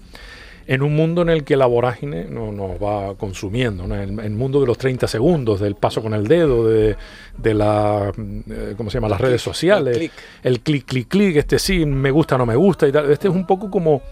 [0.69, 3.97] en un mundo en el que la vorágine no, nos va consumiendo, ¿no?
[3.97, 6.97] el, el mundo de los 30 segundos, del paso con el dedo, de,
[7.37, 9.09] de la, eh, ¿cómo se llama?
[9.09, 10.13] las redes sociales, el clic.
[10.45, 13.11] el clic, clic, clic, este sí, me gusta, no me gusta y tal.
[13.11, 14.03] Este es un poco como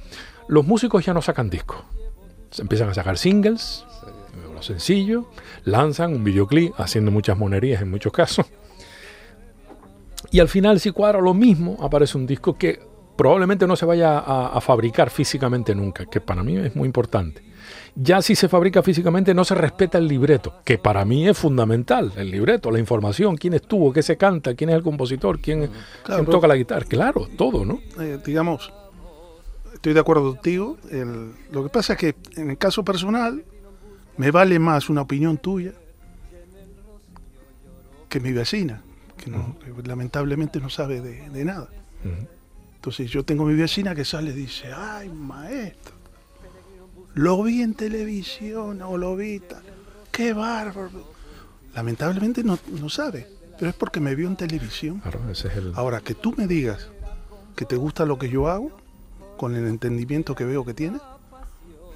[0.48, 1.78] los músicos ya no sacan discos,
[2.50, 3.84] se empiezan a sacar singles,
[4.52, 5.30] lo sencillo,
[5.64, 8.46] lanzan un videoclip haciendo muchas monerías en muchos casos.
[10.30, 12.80] Y al final, si cuadra lo mismo, aparece un disco que
[13.16, 17.42] probablemente no se vaya a, a fabricar físicamente nunca, que para mí es muy importante.
[17.94, 22.12] Ya si se fabrica físicamente no se respeta el libreto, que para mí es fundamental,
[22.16, 25.72] el libreto, la información, quién estuvo, qué se canta, quién es el compositor, quién, Claro,
[26.04, 27.80] quién pero- toca la guitarra, claro, todo, ¿no?
[27.98, 28.70] Eh, digamos,
[29.72, 30.76] estoy de acuerdo contigo.
[30.90, 33.42] el- lo que pasa es que en el caso personal
[34.18, 35.72] me vale más una opinión tuya
[38.08, 38.82] que mi vecina,
[39.16, 41.68] que, no, lamentablemente no sabe de, de nada.
[42.86, 45.96] Entonces yo tengo mi vecina que sale y dice, ay maestro,
[47.14, 49.64] lo vi en televisión o lo vi tal,
[50.12, 51.12] qué bárbaro.
[51.74, 53.26] Lamentablemente no, no sabe,
[53.58, 55.00] pero es porque me vio en televisión.
[55.00, 55.72] Claro, ese es el...
[55.74, 56.86] Ahora, que tú me digas
[57.56, 58.70] que te gusta lo que yo hago,
[59.36, 61.00] con el entendimiento que veo que tiene,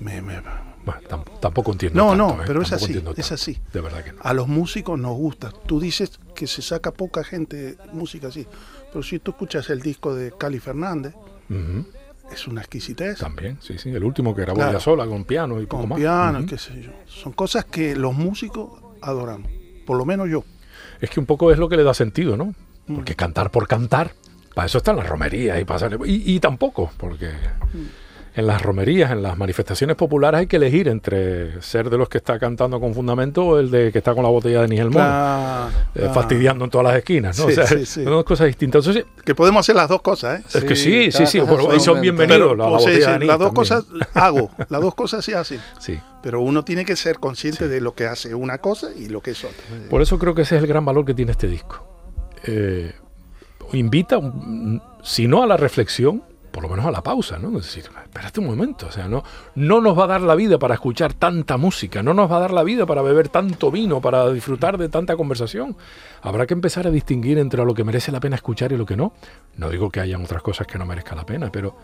[0.00, 0.42] me, me-
[0.84, 2.02] Bueno, tam- tampoco entiendo.
[2.02, 2.46] No, tanto, no, ¿eh?
[2.48, 3.60] pero es así, es así.
[3.72, 4.18] De verdad que no.
[4.22, 5.52] a los músicos nos gusta.
[5.66, 8.44] Tú dices que se saca poca gente música así,
[8.92, 11.14] pero si tú escuchas el disco de Cali Fernández,
[12.32, 13.18] es una exquisitez.
[13.18, 13.90] También, sí, sí.
[13.90, 14.78] El último que grabó Claro.
[14.80, 15.98] sola con piano y poco con más.
[15.98, 16.48] piano, Ujú.
[16.48, 16.90] qué sé yo.
[17.06, 18.70] Son cosas que los músicos
[19.02, 19.50] adoramos,
[19.86, 20.44] por lo menos yo.
[21.00, 22.54] Es que un poco es lo que le da sentido, ¿no?
[22.86, 22.94] Mm.
[22.94, 24.12] Porque cantar por cantar,
[24.54, 25.98] para eso están las romerías y pasar.
[26.06, 27.28] Y, y tampoco, porque
[27.72, 27.86] Mm.
[28.34, 32.18] En las romerías, en las manifestaciones populares hay que elegir entre ser de los que
[32.18, 35.68] está cantando con fundamento o el de que está con la botella de Nigel Claro,
[35.68, 36.14] eh, claro.
[36.14, 37.46] fastidiando en todas las esquinas, ¿no?
[37.46, 38.04] Sí, o sea, sí, sí.
[38.04, 38.86] son dos cosas distintas.
[38.86, 40.44] Entonces, Que podemos hacer las dos cosas, ¿eh?
[40.58, 43.04] es que Sí, sí, sí, bueno, y son bienvenidos la, la o sea, botella de
[43.04, 43.54] sí, anís las dos también.
[43.54, 45.60] cosas hago, las dos cosas se hacen.
[45.80, 45.98] Sí.
[46.22, 49.32] Pero uno tiene que ser consciente de lo que hace una cosa y lo que
[49.32, 49.56] es otra.
[49.88, 51.84] Por eso creo que ese es el gran valor que tiene este disco.
[52.44, 52.92] Eh,
[53.72, 57.48] invita, mm, si no a la reflexión, por lo menos a la pausa, ¿no?
[57.58, 59.22] Es decir, espérate un momento, o sea, no,
[59.54, 62.40] no nos va a dar la vida para escuchar tanta música, no nos va a
[62.40, 65.76] dar la vida para beber tanto vino, para disfrutar de tanta conversación.
[66.22, 68.96] Habrá que empezar a distinguir entre lo que merece la pena escuchar y lo que
[68.96, 69.12] no.
[69.56, 71.76] No digo que hayan otras cosas que no merezcan la pena, pero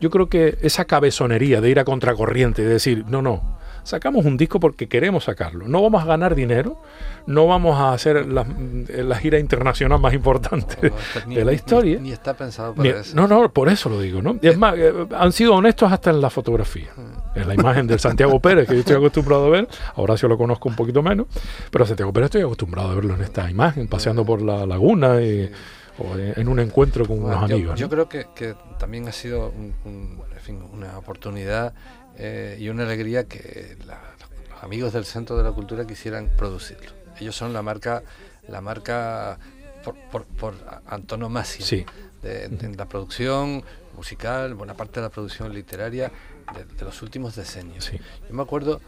[0.00, 4.36] yo creo que esa cabezonería de ir a contracorriente y decir, no, no, sacamos un
[4.36, 5.66] disco porque queremos sacarlo.
[5.68, 6.80] No vamos a ganar dinero,
[7.26, 8.46] no vamos a hacer la,
[8.88, 10.92] la gira internacional más importante
[11.26, 11.98] de la historia.
[12.00, 13.16] Ni, está pensado para eso.
[13.16, 14.22] No, no, por eso lo digo.
[14.22, 14.36] ¿no?
[14.40, 16.90] Y es más, eh, han sido honestos hasta en la fotografía.
[16.96, 17.38] Mm.
[17.38, 20.36] En la imagen del Santiago Pérez, que yo estoy acostumbrado a ver, ahora sí lo
[20.36, 21.26] conozco un poquito menos,
[21.70, 25.50] pero Santiago Pérez estoy acostumbrado a verlo en esta imagen, paseando por la laguna y,
[25.98, 27.78] o en un encuentro con unos amigos.
[27.78, 31.72] Yo creo que, que, también ha sido un, en fin, una oportunidad
[32.18, 36.90] eh, y una alegría que los amigos del Centro de la Cultura quisieran producirlo.
[37.18, 38.02] Ellos son la marca,
[38.48, 39.38] la marca
[39.84, 40.54] por, por, por
[40.86, 41.86] antonomasia
[42.22, 43.64] de, de, la producción
[43.96, 46.10] musical, buena parte de la producción literaria
[46.54, 47.90] de, de los últimos decenios.
[47.90, 48.80] Yo me acuerdo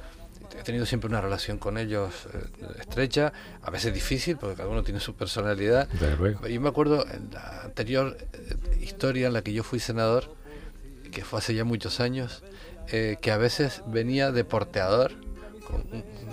[0.59, 4.83] he tenido siempre una relación con ellos eh, estrecha, a veces difícil, porque cada uno
[4.83, 5.89] tiene su personalidad.
[6.49, 10.35] Yo me acuerdo en la anterior eh, historia en la que yo fui senador,
[11.11, 12.43] que fue hace ya muchos años,
[12.91, 15.12] eh, que a veces venía de porteador,
[15.66, 15.85] con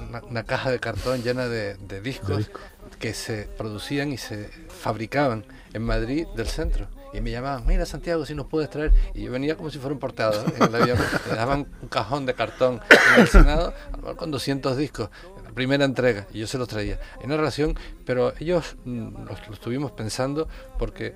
[0.10, 2.60] una, una caja de cartón llena de, de discos disco.
[3.00, 6.88] que se producían y se fabricaban en Madrid del centro.
[7.14, 8.94] Y me llamaban, mira Santiago, si nos puedes traer.
[9.14, 10.46] Y yo venía como si fuera un porteador.
[10.56, 10.98] En el avión
[11.30, 12.80] me daban un cajón de cartón
[13.16, 13.74] en el Senado,
[14.16, 15.10] con 200 discos,
[15.44, 17.00] la primera entrega, y yo se los traía.
[17.20, 20.48] Hay una relación, pero ellos mm, los, lo estuvimos pensando
[20.80, 21.14] porque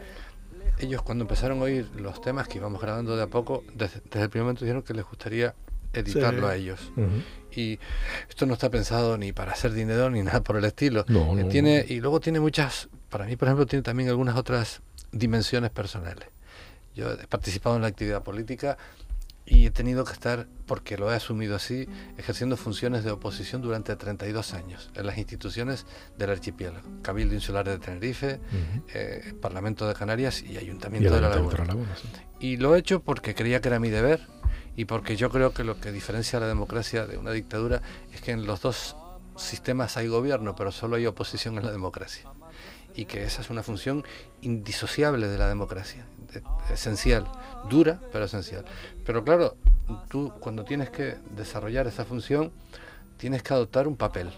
[0.80, 4.24] ellos cuando empezaron a oír los temas que íbamos grabando de a poco, desde, desde
[4.24, 5.54] el primer momento dijeron que les gustaría
[5.94, 6.54] editarlo Sí.
[6.54, 6.92] a ellos.
[7.56, 7.80] Y
[8.30, 11.06] esto no está pensado ni para hacer dinero ni nada por el estilo.
[11.08, 14.36] No, Eh, no, tiene, y luego tiene muchas, para mí por ejemplo, tiene también algunas
[14.36, 16.28] otras dimensiones personales.
[16.96, 18.78] Yo he participado en la actividad política
[19.48, 21.88] y he tenido que estar, porque lo he asumido así,
[22.18, 25.86] ejerciendo funciones de oposición durante 32 años en las instituciones
[26.18, 26.88] del archipiélago.
[27.04, 28.40] Cabildo Insular de Tenerife,
[28.94, 31.52] eh, Parlamento de Canarias y Ayuntamiento de la Laguna.
[31.52, 32.08] de la Laguna, sí.
[32.40, 34.22] Y lo he hecho porque creía que era mi deber
[34.76, 37.82] y porque yo creo que lo que diferencia a la democracia de una dictadura
[38.14, 38.96] es que en los dos
[39.38, 42.28] sistemas hay gobierno, pero solo hay oposición en la democracia.
[42.96, 44.04] Y que esa es una función
[44.42, 46.15] indisociable de la democracia, de-
[46.72, 47.28] esencial,
[47.70, 48.66] dura, pero esencial.
[49.06, 49.58] Pero claro,
[50.10, 52.52] tú cuando tienes que desarrollar esa función,
[53.18, 54.32] tienes que adoptar un papel,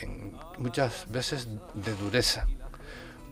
[0.00, 2.46] en, muchas veces de dureza,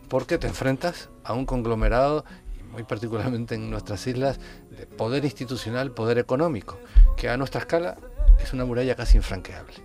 [0.09, 2.25] porque te enfrentas a un conglomerado,
[2.71, 4.39] muy particularmente en nuestras islas,
[4.69, 6.77] de poder institucional, poder económico,
[7.17, 7.97] que a nuestra escala
[8.41, 9.75] es una muralla casi infranqueable.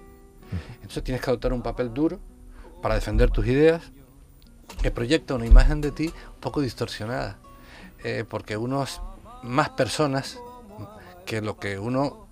[0.74, 2.20] Entonces tienes que adoptar un papel duro
[2.82, 3.82] para defender tus ideas,
[4.82, 7.38] que proyecta una imagen de ti poco distorsionada,
[8.04, 9.00] eh, porque uno es
[9.42, 10.38] más personas
[11.24, 12.26] que lo que uno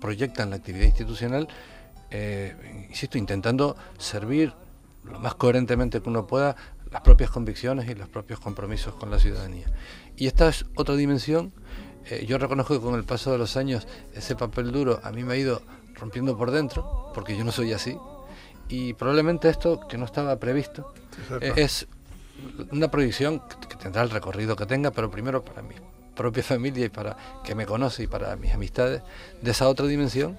[0.00, 1.48] proyecta en la actividad institucional,
[2.10, 4.52] eh, insisto, intentando servir
[5.04, 6.56] lo más coherentemente que uno pueda
[6.90, 9.66] las propias convicciones y los propios compromisos con la ciudadanía.
[10.16, 11.52] Y esta es otra dimensión.
[12.06, 15.24] Eh, yo reconozco que con el paso de los años ese papel duro a mí
[15.24, 15.62] me ha ido
[15.94, 17.98] rompiendo por dentro, porque yo no soy así.
[18.68, 20.92] Y probablemente esto, que no estaba previsto,
[21.40, 21.88] eh, es
[22.72, 25.74] una proyección que, tendrá el recorrido que tenga, pero primero para mi
[26.14, 29.02] propia familia y para que me conoce y para mis amistades,
[29.42, 30.36] de esa otra dimensión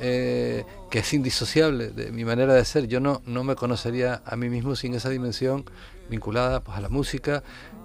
[0.00, 2.86] eh, que es indisociable de mi manera de ser.
[2.86, 5.64] Yo no, no me conocería a mí mismo sin esa dimensión
[6.08, 7.42] vinculada pues, a la música,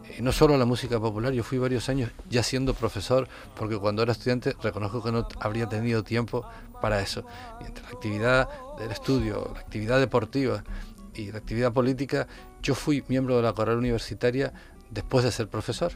[0.09, 3.77] eh, no solo a la música popular, yo fui varios años ya siendo profesor, porque
[3.77, 6.45] cuando era estudiante reconozco que no habría tenido tiempo
[6.81, 7.25] para eso.
[7.59, 10.63] Mientras la actividad del estudio, la actividad deportiva
[11.15, 12.27] y la actividad política,
[12.61, 14.53] yo fui miembro de la coral universitaria
[14.89, 15.93] después de ser profesor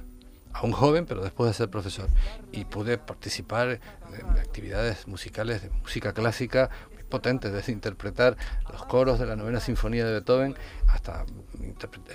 [0.57, 2.09] aún joven, pero después de ser profesor.
[2.51, 3.79] Y pude participar
[4.19, 8.37] en actividades musicales de música clásica muy potentes, desde interpretar
[8.71, 10.55] los coros de la novena sinfonía de Beethoven
[10.87, 11.25] hasta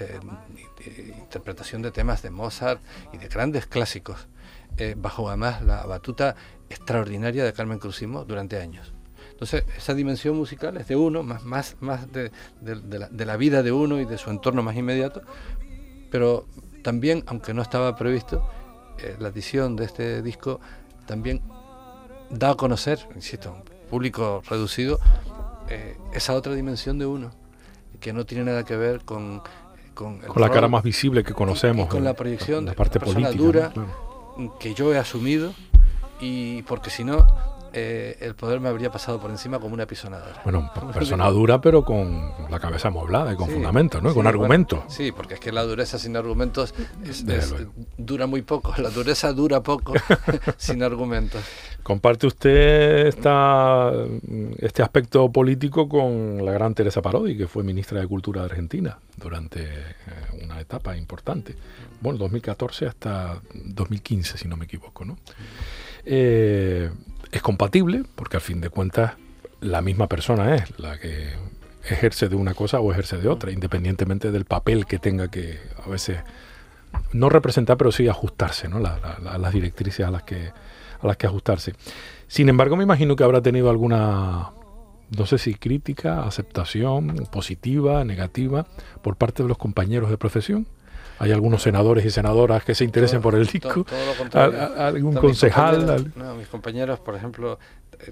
[0.00, 0.20] eh,
[0.84, 2.82] eh, interpretación de temas de Mozart
[3.12, 4.28] y de grandes clásicos,
[4.76, 6.34] eh, bajo además la batuta
[6.68, 8.91] extraordinaria de Carmen Cruzimo durante años.
[9.42, 12.30] Entonces, esa dimensión musical es de uno, más, más, más de,
[12.60, 15.20] de- de la, de la vida de uno y de su entorno más inmediato,
[16.12, 16.46] pero
[16.84, 18.48] también, aunque no estaba previsto,
[19.00, 20.60] eh, la edición de este disco
[21.06, 21.42] también
[22.30, 25.00] da a conocer, insisto, a un público reducido,
[25.68, 27.32] eh, esa otra dimensión de uno,
[27.98, 29.42] que no tiene nada que ver con,
[29.92, 31.86] con, la cara más visible que conocemos.
[31.86, 33.44] y con eh, la proyección la de parte una persona política.
[33.44, 33.86] dura, ¿no?
[34.36, 34.58] Claro.
[34.60, 35.52] que yo he asumido
[36.20, 37.26] y porque si no
[37.72, 40.42] eh, el poder me habría pasado por encima como una pisonadora.
[40.44, 44.12] Bueno, persona dura, pero con la cabeza amoblada y con fundamentos, ¿no?
[44.14, 44.80] con argumentos.
[44.88, 46.74] sí, porque es que la dureza sin argumentos
[47.96, 48.74] dura muy poco.
[48.78, 49.94] La dureza dura poco
[50.56, 51.42] sin argumentos.
[51.82, 53.90] Comparte usted esta,
[54.58, 58.98] este aspecto político con la gran Teresa Parodi, que fue ministra de Cultura de Argentina
[59.16, 61.56] durante eh, una etapa importante.
[62.00, 65.18] Bueno, 2014 hasta 2015, si no me equivoco, ¿no?
[66.04, 66.90] Eh,
[67.32, 69.14] es compatible, porque al fin de cuentas
[69.60, 71.30] la misma persona es la que
[71.88, 75.88] ejerce de una cosa o ejerce de otra, independientemente del papel que tenga que a
[75.88, 76.18] veces
[77.12, 78.78] no representar, pero sí ajustarse, ¿no?
[78.78, 80.52] las directrices a las que
[81.00, 81.74] a las que ajustarse.
[82.28, 84.50] Sin embargo, me imagino que habrá tenido alguna,
[85.16, 88.66] no sé si crítica, aceptación positiva, negativa,
[89.02, 90.66] por parte de los compañeros de profesión.
[91.22, 93.86] Hay algunos senadores y senadoras que se interesen por el disco.
[94.32, 96.12] ¿Algún concejal?
[96.16, 97.60] no, mis compañeros, por ejemplo,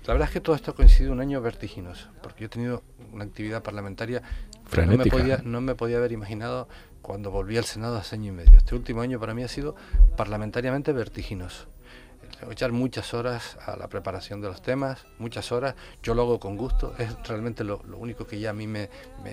[0.07, 2.85] la verdad es que todo esto ha coincidido un año vertiginoso, porque yo he tenido
[3.13, 4.23] una actividad parlamentaria
[4.71, 6.69] que no me, podía, no me podía haber imaginado
[7.03, 8.59] cuando volví al Senado hace año y medio.
[8.59, 9.75] Este último año para mí ha sido
[10.17, 11.67] parlamentariamente vertiginoso
[12.51, 16.57] echar muchas horas a la preparación de los temas, muchas horas, yo lo hago con
[16.57, 18.89] gusto, es realmente lo, único que ya a mí me,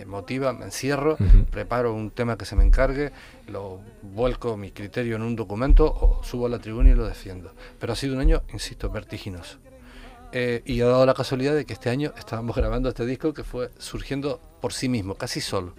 [0.06, 1.18] motiva, me encierro,
[1.52, 3.12] preparo un tema que se me encargue,
[3.48, 7.54] lo vuelco mi criterio en un documento o subo a la tribuna y lo defiendo.
[7.80, 9.58] Pero ha sido un año, insisto, vertiginoso.
[10.32, 13.44] Eh, y ha dado la casualidad de que este año estábamos grabando este disco que
[13.44, 15.74] fue surgiendo por sí mismo, casi solo.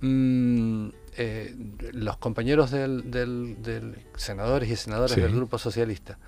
[0.00, 1.54] Mm, eh,
[1.92, 6.18] los compañeros del, senadores y senadoras del Grupo Socialista,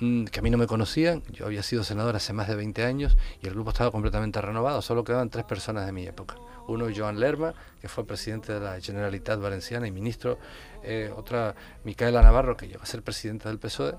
[0.00, 2.84] mm, que a mí no me conocían, yo había sido senador hace más de 20
[2.84, 6.36] años y el grupo estaba completamente renovado, solo quedaban tres personas de mi época.
[6.68, 10.38] Uno, Joan Lerma, que fue presidente de la Generalitat Valenciana y ministro,
[10.84, 11.54] eh, otra,
[11.84, 13.94] Micaela Navarro, que llegó a ser presidenta del PSOE,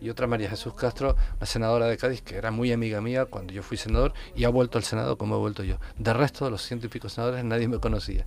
[0.00, 3.52] y otra María Jesús Castro, una senadora de Cádiz que era muy amiga mía cuando
[3.52, 5.78] yo fui senador y ha vuelto al Senado como he vuelto yo.
[5.96, 8.26] De resto, de los ciento y pico senadores nadie me conocía.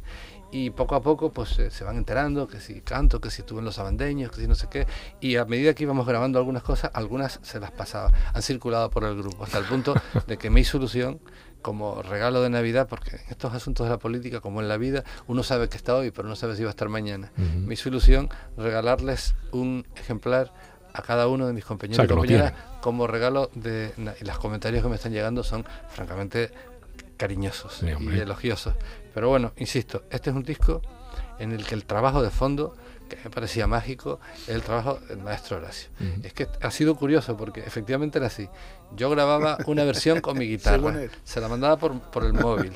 [0.51, 3.65] Y poco a poco pues se van enterando que si canto, que si estuve en
[3.65, 4.87] los abandeños, que si no sé qué.
[5.19, 8.11] Y a medida que íbamos grabando algunas cosas, algunas se las pasaba.
[8.33, 9.93] Han circulado por el grupo hasta el punto
[10.25, 11.19] de que mi solución
[11.61, 15.03] como regalo de Navidad, porque en estos asuntos de la política, como en la vida,
[15.27, 17.31] uno sabe que está hoy, pero no sabe si va a estar mañana.
[17.35, 20.53] Mi solución, regalarles un ejemplar
[20.93, 23.91] a cada uno de mis compañeros y compañeras como regalo de
[24.21, 26.51] y los comentarios que me están llegando son francamente
[27.17, 28.75] cariñosos y elogiosos.
[29.17, 30.79] Pero bueno, insisto, este es un disco
[31.39, 32.75] en el que el trabajo de fondo
[33.09, 35.89] que me parecía mágico, es el trabajo del maestro Horacio.
[36.21, 38.47] Es que ha sido curioso porque efectivamente era así.
[38.95, 40.93] Yo grababa una versión con mi guitarra,
[41.23, 42.71] se la mandaba por, por, el móvil,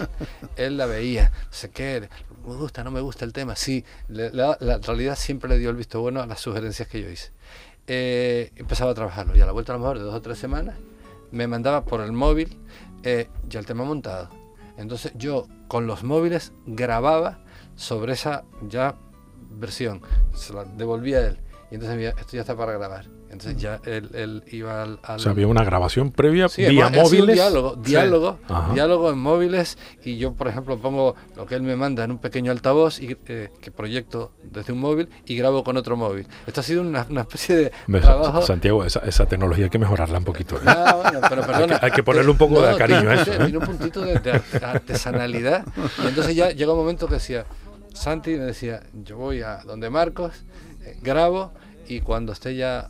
[0.55, 2.09] él la veía, no sé qué,
[2.43, 5.75] me gusta, no me gusta el tema, sí, la, la, realidad siempre le dio el
[5.75, 7.29] visto bueno a las sugerencias que yo hice.
[7.85, 10.39] Eh, empezaba a trabajarlo y a la vuelta a lo mejor de dos o tres
[10.39, 10.75] semanas
[11.29, 12.57] me mandaba por el móvil
[13.03, 14.40] eh, ya el tema montado.
[14.81, 17.43] Entonces yo con los móviles grababa
[17.75, 18.95] sobre esa ya
[19.51, 20.01] versión,
[20.33, 23.20] se la devolvía a él y entonces esto ya está para grabar.
[23.31, 27.35] Entonces ya él, iba al, O sea, había una grabación previa vía móviles.
[27.35, 28.39] diálogo, diálogo,
[28.73, 32.17] diálogo en móviles y yo, por ejemplo, pongo lo que él me manda en un
[32.17, 36.27] pequeño altavoz y eh, que proyecto desde un móvil y grabo con otro móvil.
[36.45, 38.41] Esto ha sido una, especie de trabajo.
[38.41, 40.57] Santiago, esa, esa, tecnología hay que mejorarla un poquito.
[40.57, 40.61] ¿eh?
[40.65, 43.31] Ah, bueno, pero perdona, hay, que, ponerle un poco de cariño a eso.
[43.31, 43.37] ¿eh?
[43.37, 45.65] Tiene un puntito de, de artesanalidad
[46.03, 47.45] y entonces ya llega un momento que decía,
[47.93, 50.33] Santi me decía, yo voy a donde Marcos,
[51.01, 51.53] grabo
[51.91, 52.87] y cuando esté ya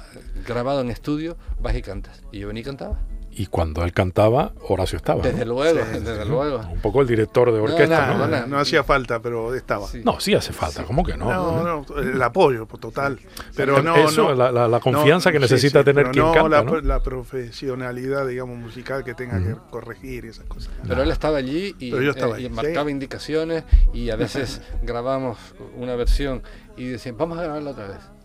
[0.47, 2.21] grabado en estudio, vas y cantas.
[2.31, 2.99] Y yo venía y cantaba.
[3.31, 5.23] Y cuando él cantaba, Horacio estaba.
[5.23, 6.59] Desde luego, desde luego.
[6.71, 8.13] Un poco el director de orquesta.
[8.13, 9.87] No, no, hacía falta, pero estaba.
[10.03, 11.31] No, sí hace falta, ¿cómo que no?
[11.31, 13.19] No, no, el apoyo pues, total.
[13.55, 16.63] Pero no, Eso, la, la, confianza que necesita tener quien canta.
[16.63, 20.71] La, la profesionalidad, digamos, musical que tenga que corregir y esas cosas.
[20.87, 25.39] Pero él estaba allí y, eh, marcaba indicaciones y a veces grabamos
[25.75, 26.43] una versión
[26.77, 28.20] y decían, vamos a grabarla otra vez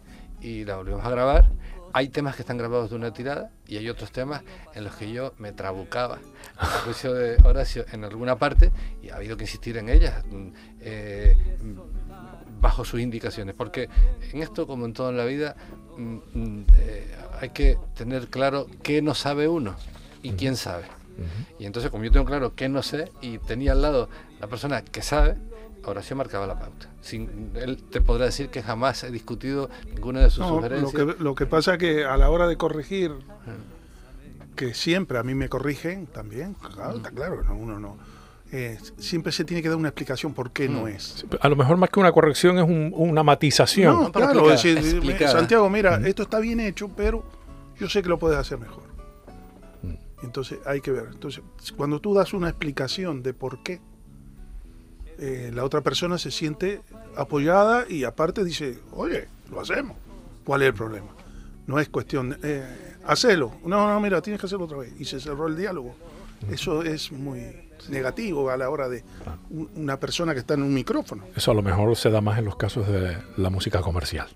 [0.47, 1.51] y la volvimos a grabar.
[1.93, 4.43] Hay temas que están grabados de una tirada y hay otros temas
[4.75, 6.21] en los que yo me trabucaba
[6.57, 8.71] a juicio de Horacio en alguna parte
[9.03, 10.49] y ha habido que insistir en ellas mm,
[10.81, 11.37] eh,
[12.61, 13.55] bajo sus indicaciones.
[13.57, 13.89] Porque
[14.33, 15.57] en esto, como en todo en la vida,
[15.97, 19.75] mm, mm, eh, hay que tener claro qué no sabe uno
[20.23, 20.85] y quién sabe.
[21.59, 24.83] Y entonces, como yo tengo claro qué no sé y tenía al lado la persona
[24.83, 25.37] que sabe,
[25.91, 26.89] Horacio marcaba la pauta.
[27.01, 30.93] Sin, él te podrá decir que jamás he discutido ninguna de sus sugerencias.
[30.93, 33.13] Lo que, lo que pasa es que a la hora de corregir,
[34.55, 37.97] que siempre a mí me corrigen también, claro, está claro, uno no.
[38.53, 41.27] Eh, siempre se tiene que dar una explicación por qué no es.
[41.41, 42.65] A lo mejor más que una corrección es
[42.95, 44.03] una matización.
[44.03, 44.81] No, claro, decir,
[45.29, 47.25] Santiago, mira, esto está bien hecho, pero
[47.79, 48.85] yo sé que lo puedes hacer mejor.
[50.23, 51.09] Entonces hay que ver.
[51.13, 51.43] Entonces,
[51.77, 53.81] cuando tú das una explicación de por qué,
[55.19, 56.81] eh, la otra persona se siente
[57.17, 59.97] apoyada y aparte dice, oye, lo hacemos.
[60.45, 61.09] ¿Cuál es el problema?
[61.67, 62.65] No es cuestión, de, eh,
[63.07, 63.53] hacelo.
[63.65, 64.93] No, no, mira, tienes que hacerlo otra vez.
[64.99, 65.95] Y se cerró el diálogo.
[66.51, 67.41] Eso es muy
[67.89, 69.03] negativo a la hora de
[69.51, 71.25] un- una persona que está en un micrófono.
[71.35, 74.29] Eso a lo mejor se da más en los casos de la música comercial.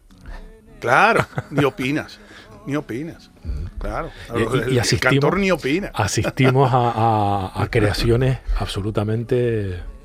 [0.81, 2.19] Claro, ni opinas,
[2.67, 3.31] ni opinas.
[3.79, 5.91] Claro, Y- y- y el, asistimos- cantor ni opina.
[5.95, 10.00] Asistimos a, a- a creaciones absolutamente mm, mm,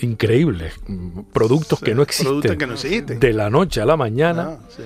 [0.00, 3.20] increíbles, mm, productos que no existen, Productos que no existen.
[3.20, 4.82] de la noche a la mañana Ah, sí.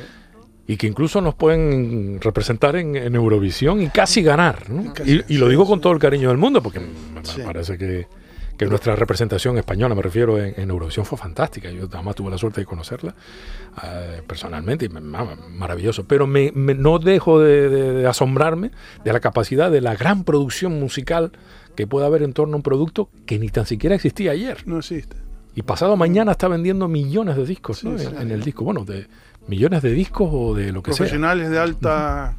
[0.66, 4.70] y que incluso nos pueden representar en, en Eurovisión y casi ganar.
[4.70, 4.92] ¿no?
[4.94, 8.06] Casi, y, y lo digo con todo el cariño del mundo, porque me parece que,
[8.56, 11.70] que nuestra representación española, me refiero, en, en Eurovisión fue fantástica.
[11.70, 13.14] Yo además tuve la suerte de conocerla
[13.82, 16.04] eh, personalmente, y maravilloso.
[16.04, 18.70] Pero me, me- no dejo de, de- de asombrarme
[19.04, 21.32] de la capacidad de la gran producción musical
[21.76, 24.66] que puede haber en torno a un producto que ni tan siquiera existía ayer.
[24.66, 25.16] No existe.
[25.54, 27.98] Y pasado mañana está vendiendo millones de discos Sí, ¿no?
[27.98, 28.06] sí.
[28.06, 28.64] en, en el disco.
[28.64, 29.06] Bueno, de
[29.46, 30.98] millones de discos o de lo que sea.
[30.98, 32.36] Profesionales de alta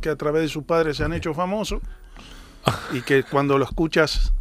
[0.00, 1.82] que a través de sus padres se han hecho famosos
[2.92, 4.32] y que cuando lo escuchas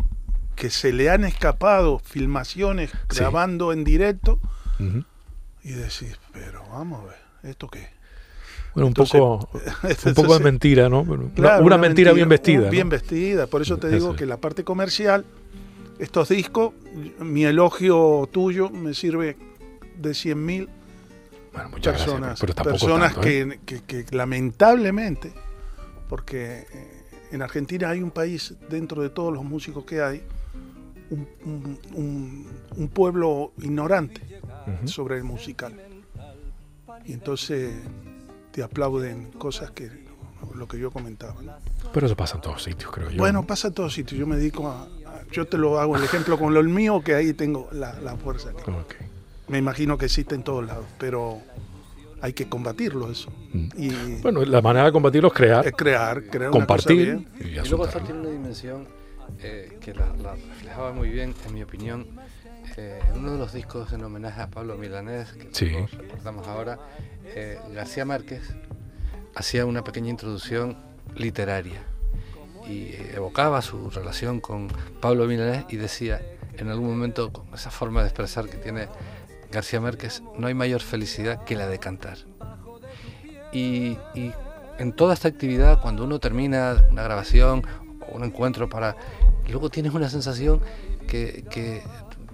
[0.55, 4.39] que se le han escapado filmaciones grabando en directo
[5.63, 7.89] y decís, pero vamos a ver, ¿esto qué?
[8.77, 9.49] Bueno, un Entonces, poco,
[10.05, 11.01] un poco de mentira, ¿no?
[11.01, 12.69] Una- mentira, bien vestida.
[12.69, 14.15] Bien vestida, por eso te digo Eso.
[14.15, 15.25] que la parte comercial,
[15.97, 16.73] estos discos,
[17.19, 19.35] mi elogio tuyo me sirve
[19.97, 20.69] de 100 mil
[21.53, 22.39] Bueno, personas, gracias.
[22.41, 23.59] Pero tampoco personas tanto, ¿eh?
[23.65, 25.33] que, que- que lamentablemente,
[26.07, 30.21] porque eh, en Argentina hay un país, dentro de todos los músicos que hay,
[31.09, 34.21] un, un- un- un pueblo ignorante
[34.85, 35.73] sobre el musical.
[37.05, 37.73] Y entonces
[38.57, 39.87] te aplauden cosas que
[40.55, 41.35] lo que yo comentaba.
[41.43, 41.53] ¿no?
[41.93, 43.17] Pero eso pasa en todos sitios, creo yo.
[43.19, 43.45] Bueno, ¿no?
[43.47, 44.19] pasa en todos sitios.
[44.19, 44.87] Yo me dedico a, a-
[45.31, 48.53] Yo te lo hago el ejemplo con lo mío, que ahí tengo la, la fuerza.
[48.53, 48.95] que- Ok.
[49.47, 51.39] Me imagino que existe en todos lados, pero
[52.19, 53.29] hay que combatirlo eso.
[53.53, 53.67] Mm.
[53.77, 57.51] Y Bueno, la manera de combatirlo es crear, es crear, crear compartir una cosa bien.
[57.53, 58.07] y Y luego asuntarlo.
[58.07, 58.87] tiene una dimensión
[59.39, 62.07] eh, que la, la reflejaba muy bien, en mi opinión,
[62.75, 65.69] eh, en uno de los discos en homenaje a Pablo Milanés, que Sí.
[65.95, 66.79] recordamos ahora,
[67.35, 68.41] eh, García Márquez
[69.35, 70.77] hacía una pequeña introducción
[71.15, 71.83] literaria
[72.67, 74.67] y eh, evocaba su relación con
[74.99, 76.21] Pablo Milanés y decía
[76.57, 78.87] en algún momento, con esa forma de expresar que tiene
[79.51, 82.17] García Márquez, no hay mayor felicidad que la de cantar.
[83.51, 83.97] Y,
[84.79, 87.63] en toda esta actividad, cuando uno termina una grabación
[88.11, 88.95] o un encuentro para...
[89.49, 90.61] Luego tienes una sensación
[91.07, 91.81] que, que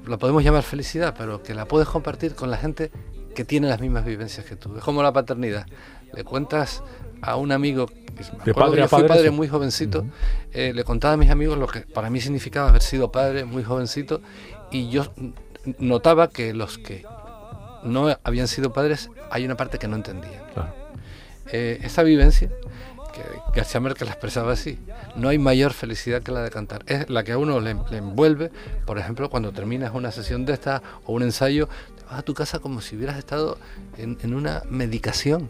[0.06, 2.92] la podemos llamar felicidad, pero que la puedes compartir con la gente
[3.34, 4.76] que tiene las mismas vivencias que tú.
[4.78, 5.66] Es como la paternidad.
[6.14, 6.84] Le cuentas
[7.22, 7.88] a un amigo,
[8.46, 10.06] me padre que yo fui padre, muy jovencito,
[10.52, 13.64] eh, le contaba a mis amigos lo que para mí significaba haber sido padre muy
[13.64, 14.22] jovencito
[14.72, 15.06] y yo
[15.80, 17.06] notaba que los que
[17.84, 20.44] no habían sido padres hay una parte que no entendían.
[20.54, 20.74] Claro.
[21.52, 22.50] Eh, esta vivencia,
[23.14, 23.22] que
[23.56, 24.80] García Márquez la expresaba así,
[25.16, 26.84] no hay mayor felicidad que la de cantar.
[26.88, 28.52] Es la que a uno le, le envuelve,
[28.86, 31.70] por ejemplo, cuando terminas una sesión de esta o un ensayo,
[32.14, 33.58] vas a tu casa como si hubieras estado
[33.98, 35.50] en, en una medicación.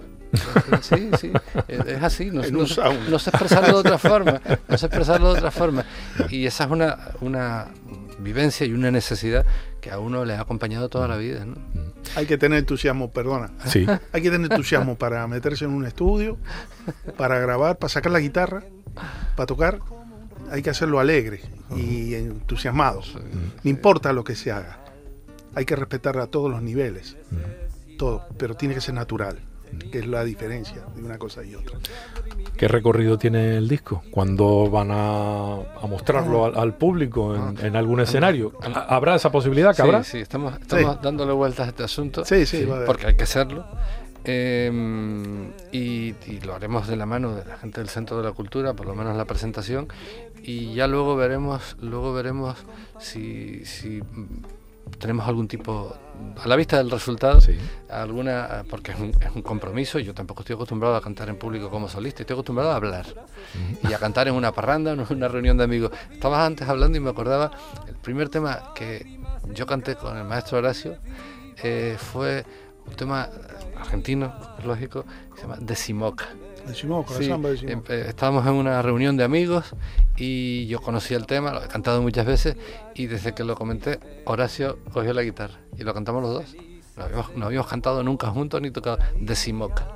[0.81, 1.31] Sí, sí,
[1.67, 2.65] es así, no, no
[3.09, 5.85] no sé expresarlo de otra forma, no sé expresarlo de otra forma.
[6.29, 7.67] Y esa es una, una
[8.17, 9.45] vivencia y una necesidad
[9.79, 11.45] que a uno le ha acompañado toda la vida.
[11.45, 11.55] ¿no?
[12.15, 13.51] Hay que tener entusiasmo, perdona.
[13.65, 13.85] Sí.
[14.13, 16.37] Hay que tener entusiasmo para meterse en un estudio,
[17.17, 18.63] para grabar, para sacar la guitarra,
[19.35, 19.81] para tocar.
[20.49, 21.41] Hay que hacerlo alegre
[21.75, 23.01] y entusiasmado.
[23.63, 24.82] No importa lo que se haga.
[25.55, 27.15] Hay que respetar a todos los niveles.
[27.97, 28.25] Todo.
[28.37, 29.39] Pero tiene que ser natural,
[29.91, 31.77] que es la diferencia de una cosa y otra.
[32.57, 34.03] ¿Qué recorrido tiene el disco?
[34.11, 38.53] ¿Cuándo van a, a mostrarlo al, al público en, en algún escenario?
[38.61, 40.03] ¿Ha- ¿Habrá esa posibilidad que Sí, habrá?
[40.03, 40.99] sí, estamos, estamos Sí.
[41.03, 42.25] dándole vueltas a este asunto.
[42.25, 43.65] Sí, sí, porque hay que hacerlo.
[44.25, 44.71] Eh,
[45.71, 48.73] y, y lo haremos de la mano de la gente del Centro de la Cultura,
[48.73, 49.87] por lo menos la presentación,
[50.41, 52.57] y ya luego veremos, luego veremos
[52.99, 54.01] si, si
[54.99, 55.95] tenemos algún tipo,
[56.41, 57.57] a la vista del resultado, Sí.
[57.89, 61.69] alguna, porque es un, es un compromiso, yo tampoco estoy acostumbrado a cantar en público
[61.69, 63.05] como solista, estoy acostumbrado a hablar
[63.87, 65.91] y a cantar en una parranda, en una reunión de amigos.
[66.11, 67.51] Estabas antes hablando y me acordaba,
[67.87, 69.19] el primer tema que
[69.53, 70.97] yo canté con el maestro Horacio
[71.63, 72.45] eh, fue
[72.85, 73.29] un tema
[73.77, 74.33] argentino,
[74.65, 75.03] lógico,
[75.33, 76.25] que se llama Decimoca.
[76.67, 79.75] Decimos, con la Sí, samba em- eh, estábamos en una reunión de amigos
[80.15, 82.55] y yo conocía el tema, lo he cantado muchas veces
[82.95, 86.55] y desde que lo comenté, Horacio cogió la guitarra y lo cantamos los dos.
[86.95, 89.87] No habíamos, no habíamos cantado nunca juntos ni tocado Decimoca.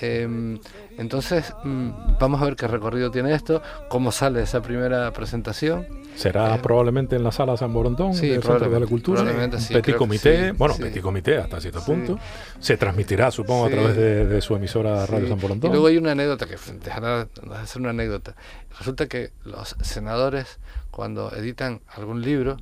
[0.00, 0.58] Em,
[0.96, 5.86] entonces, mm, vamos a ver qué recorrido tiene esto, cómo sale esa primera presentación.
[6.18, 9.20] Será Eh, probablemente en la sala San Borondón sí, del Centro de la Cultura.
[9.22, 12.18] probablemente sí, petit comité, sí, bueno, petit comité hasta cierto punto.
[12.58, 15.28] Se transmitirá, supongo, a través de, de su emisora Radio.
[15.28, 15.70] San Borondón.
[15.70, 18.34] Y luego hay una anécdota que dejará de ser una anécdota.
[18.78, 20.58] Resulta que los senadores,
[20.90, 22.56] cuando editan algún libro,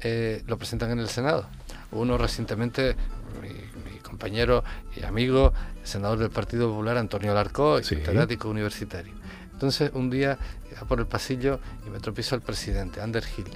[0.00, 1.46] eh, lo presentan en el Senado.
[1.92, 2.96] Uno recientemente,
[3.42, 4.64] mi, mi compañero
[4.96, 5.52] y amigo,
[5.82, 9.12] senador del Partido Popular, Antonio Larcó, catedrático universitario.
[9.52, 10.36] Entonces, un día
[10.82, 13.46] por el pasillo y me tropiezo al presidente, Ander Gil,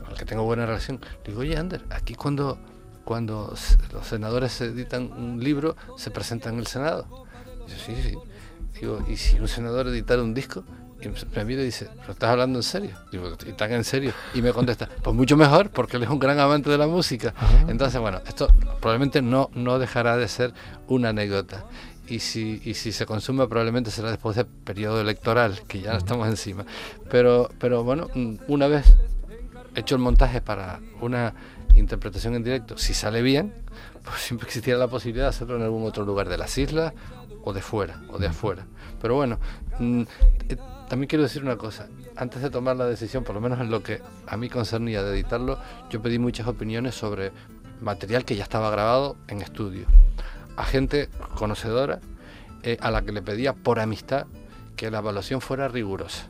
[0.00, 1.00] con el que tengo buena relación.
[1.24, 2.58] Le digo, oye, Ander, aquí cuando,
[3.04, 3.54] cuando
[3.92, 7.26] los senadores editan un libro, se presenta en el Senado.
[7.66, 8.18] Dice, sí, sí.
[8.80, 10.64] Digo, ¿y si un senador editara un disco?
[11.00, 12.96] Y me- me mira y dice, ¿pero estás hablando en serio?
[13.10, 14.12] Digo, ¿y tan en serio?
[14.34, 17.34] Y me contesta, pues mucho mejor, porque él es un gran amante de la música.
[17.36, 17.64] Ajá.
[17.68, 18.48] Entonces, bueno, esto
[18.80, 20.54] probablemente no, no dejará de ser
[20.86, 21.64] una anécdota.
[22.12, 26.28] Y si, y si se consume, probablemente será después del periodo electoral, que ya estamos
[26.28, 26.66] encima.
[27.10, 28.10] Pero, pero bueno,
[28.48, 28.84] una vez
[29.74, 31.32] hecho el montaje para una
[31.74, 33.54] interpretación en directo, si sale bien,
[34.04, 36.92] pues siempre existiera la posibilidad de hacerlo en algún otro lugar de las islas
[37.44, 38.66] o de fuera o de afuera.
[39.00, 39.38] Pero bueno,
[39.78, 40.02] mm,
[40.50, 40.56] eh,
[40.90, 41.88] también quiero decir una cosa.
[42.14, 45.14] Antes de tomar la decisión, por lo menos en lo que a mí concernía de
[45.14, 45.58] editarlo,
[45.88, 47.32] yo pedí muchas opiniones sobre
[47.80, 49.86] material que ya estaba grabado en estudio.
[50.56, 52.00] A gente conocedora
[52.62, 54.26] eh, a la que le pedía por amistad
[54.76, 56.28] que la evaluación fuera rigurosa.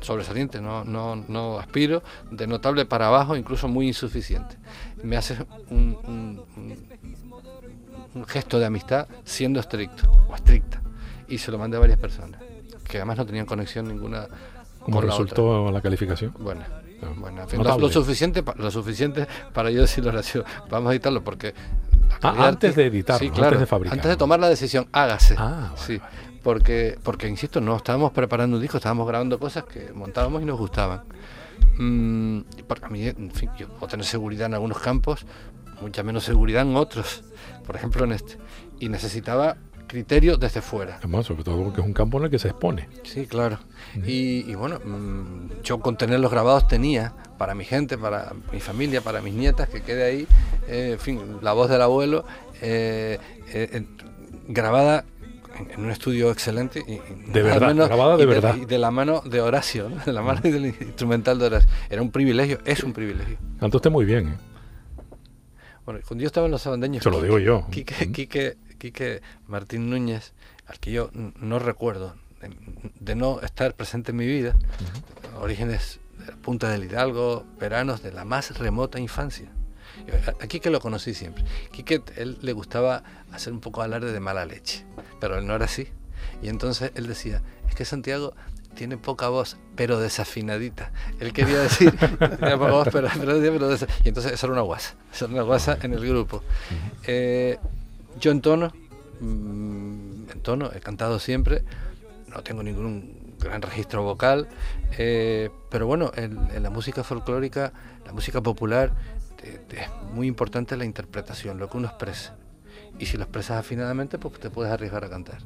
[0.00, 4.56] Sobresaliente, no, no, no aspiro, de notable para abajo, incluso muy insuficiente.
[5.02, 5.36] Me hace
[5.70, 6.88] un, un- un-
[8.14, 10.80] un gesto de amistad siendo estricto o estricta.
[11.28, 12.40] Y se lo mandé a varias personas,
[12.84, 14.26] que además no tenían conexión ninguna
[14.80, 15.24] ¿Cómo con la otra.
[15.24, 16.34] resultó la calificación?
[16.38, 16.62] Bueno,
[17.16, 21.54] bueno, lo, lo suficiente, lo suficiente para yo decirle a Horacio, vamos a editarlo porque...
[22.22, 24.00] Ah, antes de editarlo, sí, antes de fabricarlo.
[24.00, 25.34] Antes de tomar la decisión, hágase.
[25.36, 26.12] Ah, vale, sí, vale.
[26.42, 30.58] porque, porque, insisto, no estábamos preparando un disco, estábamos grabando cosas que montábamos y nos
[30.58, 31.02] gustaban.
[31.78, 35.26] Mm, porque a mí, en fin, yo puedo tener seguridad en algunos campos,
[35.80, 37.24] mucha menos seguridad en otros,
[37.66, 38.38] por ejemplo en este.
[38.78, 39.56] Y necesitaba
[39.86, 40.96] criterio desde fuera.
[40.98, 42.88] Además, sobre todo porque es un campo en el que se expone.
[43.04, 43.58] Sí, claro.
[44.06, 48.60] Y, y bueno, mm, yo con tener los grabados tenía para mi gente, para mi
[48.60, 50.26] familia, para mis nietas, que quede ahí,
[50.68, 52.24] eh, en fin, la voz del abuelo,
[52.62, 53.18] eh,
[53.52, 53.84] eh,
[54.48, 55.04] grabada
[55.74, 56.82] en, un estudio excelente.
[56.86, 58.56] Y, y De verdad, grabada de y verdad.
[58.56, 60.04] y de la mano de Horacio, ¿no?
[60.04, 61.70] de la mano del instrumental de Horacio.
[61.90, 63.36] Era un privilegio, es un privilegio.
[63.60, 64.28] Canta usted muy bien.
[64.28, 64.36] ¿eh?
[65.84, 67.04] Bueno, cuando yo estaba en los sabandeños...
[67.04, 67.66] Se lo digo yo.
[67.70, 68.10] Quique.
[68.10, 70.34] Quique- Quique Martín Núñez,
[70.66, 72.50] al que yo no recuerdo de,
[73.00, 74.54] de no estar presente en mi vida,
[75.40, 79.48] orígenes de la Punta del Hidalgo, veranos de la más remota infancia.
[80.06, 81.44] Yo a- a Quique lo conocí siempre.
[81.72, 84.84] Quique, él le gustaba hacer un poco alarde de mala leche,
[85.18, 85.88] pero él no era así.
[86.42, 88.34] Y entonces él decía, es que Santiago
[88.74, 90.92] tiene poca voz, pero desafinadita.
[91.20, 95.24] Él quería decir, tiene poca voz, pero, pero, Y entonces esa era una guasa, esa
[95.24, 96.42] era una guasa en el grupo.
[97.06, 97.58] Eh,
[98.20, 98.72] yo en tono,
[99.20, 101.64] mm, en tono, he cantado siempre,
[102.28, 104.48] no tengo ningún gran registro vocal,
[104.98, 107.72] eh, pero bueno, en, en la música folclórica,
[108.06, 108.92] la música popular,
[109.40, 112.36] te- te- es muy importante la interpretación, lo que uno expresa.
[112.98, 115.38] Y si lo expresas afinadamente, pues te puedes arriesgar a cantar.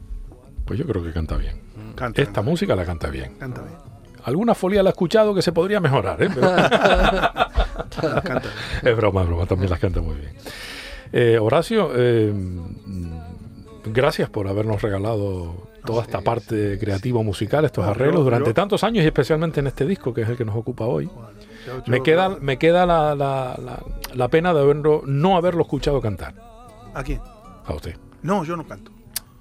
[0.64, 1.60] Pues yo creo que canta bien.
[1.96, 3.34] Canta, Esta canta, música la canta bien.
[3.38, 3.74] canta bien.
[4.24, 6.28] Alguna folía la he escuchado que se podría mejorar, ¿eh?
[6.34, 6.50] Pero-
[8.22, 8.52] Canta bien.
[8.84, 10.32] es broma, es broma, también las canta muy bien.
[11.12, 12.32] Eh, Horacio, eh,
[13.86, 19.06] gracias por habernos regalado toda esta parte creativa musical, estos arreglos durante tantos años y
[19.06, 21.08] especialmente en este disco que es el que nos ocupa hoy.
[21.86, 23.82] Me queda, me queda la, la- la-
[24.14, 26.34] la pena de haberlo, no haberlo escuchado cantar
[26.94, 27.20] ¿A quién?
[27.64, 27.96] a usted.
[28.22, 28.90] No, yo no canto.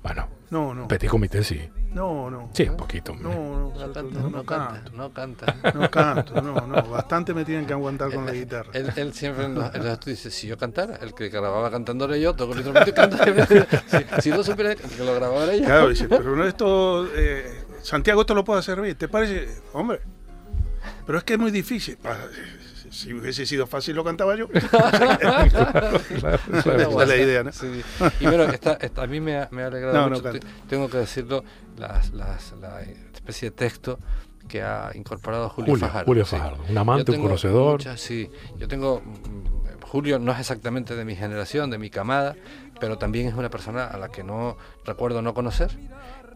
[0.04, 0.88] Bueno, No, no.
[0.88, 1.60] Petit Comité sí.
[1.94, 2.50] No, no.
[2.54, 3.16] Sí, un poquito.
[3.16, 4.92] No, no, No no, canta, no, canto.
[4.94, 5.72] no canta.
[5.74, 6.84] No canto, no, no.
[6.84, 8.70] Bastante me tienen que aguantar con la guitarra.
[8.74, 11.72] Él, él siempre en los, en los estudios dice, si yo cantara, el que grababa
[11.72, 13.18] cantando era yo, toco el instrumento y canto.
[13.88, 15.66] si, si no supiera que lo grababa era ella.
[15.66, 18.96] Claro, dice, pero no esto, eh, Santiago, esto lo puedo hacer bien.
[18.98, 19.48] ¿Te parece?
[19.74, 20.02] Hombre,
[21.06, 21.98] pero es que es muy difícil.
[22.92, 24.48] Si hubiese sido fácil, lo cantaba yo.
[24.50, 26.40] Claro, claro.
[26.54, 27.52] Esa es la idea, ¿no?
[27.52, 27.82] Sí.
[28.20, 30.40] Y bueno, esta, esta- a mí me ha, me ha alegrado No, no mucho, te-
[30.70, 31.44] tengo que decirlo,
[31.78, 34.00] las, las- la especie de texto
[34.48, 36.06] que ha incorporado Julio, Julio, Fajardo.
[36.06, 36.36] Julio sí.
[36.38, 37.74] Fajardo, un Yo amante, un conocedor.
[37.74, 39.02] muchas- sí, yo tengo.
[39.02, 39.58] mm,
[39.88, 42.36] Julio no es exactamente de mi generación, de mi camada,
[42.80, 45.78] pero también es una persona a la que no recuerdo no conocer.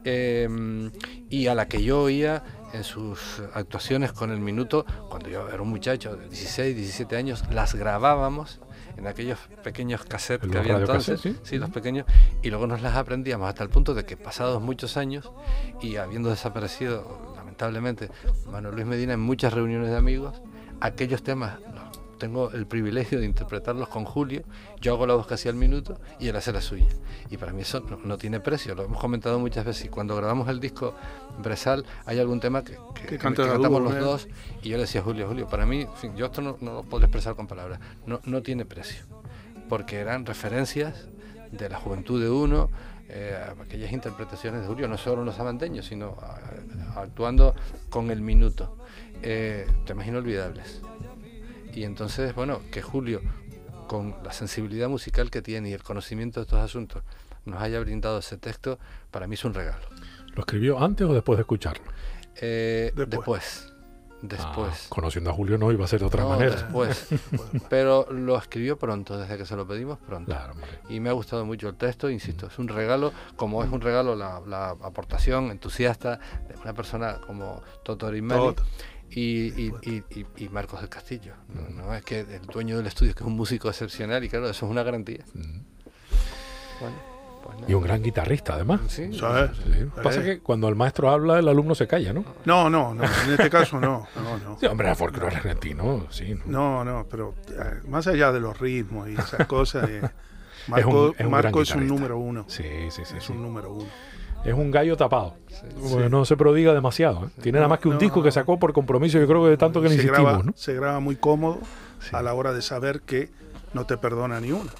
[0.03, 0.91] em,
[1.29, 5.61] y a la que yo oía en sus actuaciones con el minuto, cuando yo era
[5.61, 8.61] un muchacho de 16, 17 años, las grabábamos
[8.97, 11.57] en aquellos pequeños cassettes que había entonces, ¿sí?
[11.57, 12.05] los pequeños,
[12.41, 15.31] y luego nos las aprendíamos hasta el punto de que pasados muchos años
[15.81, 18.09] y habiendo desaparecido lamentablemente
[18.51, 20.41] Manuel Luis Medina en muchas reuniones de amigos,
[20.79, 21.59] aquellos temas
[22.21, 24.43] tengo el privilegio de interpretarlos con Julio,
[24.79, 26.85] yo hago la voz casi al minuto y él hace la suya.
[27.31, 29.85] Y para mí eso no, tiene precio, lo hemos comentado muchas veces.
[29.85, 30.93] Y cuando grabamos el disco
[31.41, 32.77] Bresal, hay algún tema que,
[33.17, 34.27] cantamos los dos
[34.61, 37.35] y yo le decía a Julio, Julio, para mí, yo esto no, lo puedo expresar
[37.35, 39.03] con palabras, no, no tiene precio,
[39.67, 41.07] porque eran referencias
[41.51, 42.69] de la juventud de uno,
[43.09, 46.17] eh, aquellas interpretaciones de Julio, no solo los amanteños, sino
[46.95, 47.55] actuando
[47.89, 48.77] con el minuto.
[49.23, 50.81] Eh, temas inolvidables.
[51.73, 53.21] Y entonces, bueno, que Julio,
[53.87, 57.03] con la sensibilidad musical que tiene y el conocimiento de estos asuntos,
[57.45, 58.77] nos haya brindado ese texto,
[59.09, 59.87] para mí es un regalo.
[60.33, 61.83] ¿Lo escribió antes o después de escucharlo?
[62.35, 63.67] Eh, después.
[64.21, 64.83] Después.
[64.85, 66.55] Ah, conociendo a Julio no iba a ser de otra manera.
[66.55, 67.07] Después.
[67.69, 70.35] Pero lo escribió pronto, desde que se lo pedimos pronto.
[70.89, 74.15] y me ha gustado mucho el texto, insisto, es un regalo, como es un regalo
[74.15, 78.55] la, aportación entusiasta de una persona como Toto Arimani
[79.11, 79.71] y,
[80.37, 81.33] y, Marcos del Castillo.
[81.75, 81.93] ¿no?
[81.93, 84.71] Es que el dueño del estudio, que es un músico excepcional, y claro, eso es
[84.71, 85.23] una garantía.
[86.79, 86.91] Pues
[87.67, 88.81] y un gran guitarrista, además.
[88.87, 89.09] Sí,
[90.03, 92.23] Pasa que cuando el maestro habla, el alumno se calla, ¿no?
[92.45, 93.03] No, no, no.
[93.03, 94.07] En este caso no.
[94.15, 94.59] no, no.
[94.59, 96.35] Sí, hombre, no es argentino, sí.
[96.45, 100.01] No, no, pero eh, más allá de los ritmos y esas cosas, eh,
[100.67, 102.45] Marco, es un, Marco es un número uno.
[102.47, 103.17] Sí, sí, sí.
[103.17, 103.89] Es un número uno
[104.43, 105.35] es un gallo tapado.
[106.09, 107.25] no se prodiga demasiado.
[107.25, 107.29] ¿eh?
[107.41, 109.81] Tiene nada más que un disco que sacó por compromiso, yo creo que de tanto
[109.81, 110.43] que le insistimos.
[110.55, 111.59] Se graba muy cómodo
[112.11, 113.29] a la hora de saber que
[113.73, 114.71] no te perdona ni una.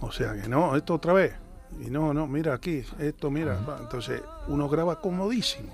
[0.00, 1.34] O sea que no, esto otra vez.
[1.80, 3.58] Y no, no, mira aquí, esto, mira.
[3.80, 5.72] Entonces uno graba comodísimo.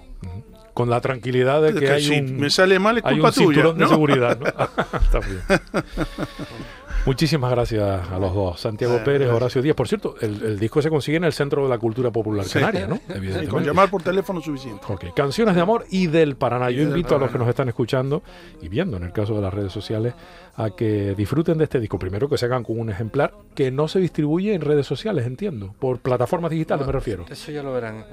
[0.75, 3.73] Con la tranquilidad de que, hay si un, me sale mal es culpa tuya.
[3.73, 4.39] de seguridad.
[5.03, 5.43] Está bien.
[7.09, 9.75] Muchísimas gracias a los dos, Santiago eh, Pérez, Horacio Díaz.
[9.75, 12.97] Por cierto, el, disco se consigue en el Centro de la Cultura Popular Canaria, ¿no?
[13.09, 13.49] Evidentemente.
[13.49, 14.85] con llamar por teléfono suficiente.
[14.87, 16.71] Ok, canciones de amor y del Paraná.
[16.71, 18.23] Yo invito a los que nos están escuchando
[18.61, 20.13] y viendo en el caso de las redes sociales
[20.59, 21.99] a que disfruten de este disco.
[21.99, 25.75] Primero que se hagan con un ejemplar que no se distribuye en redes sociales, entiendo.
[25.79, 27.25] Por plataformas digitales me refiero.
[27.31, 28.05] Eso ya lo verán.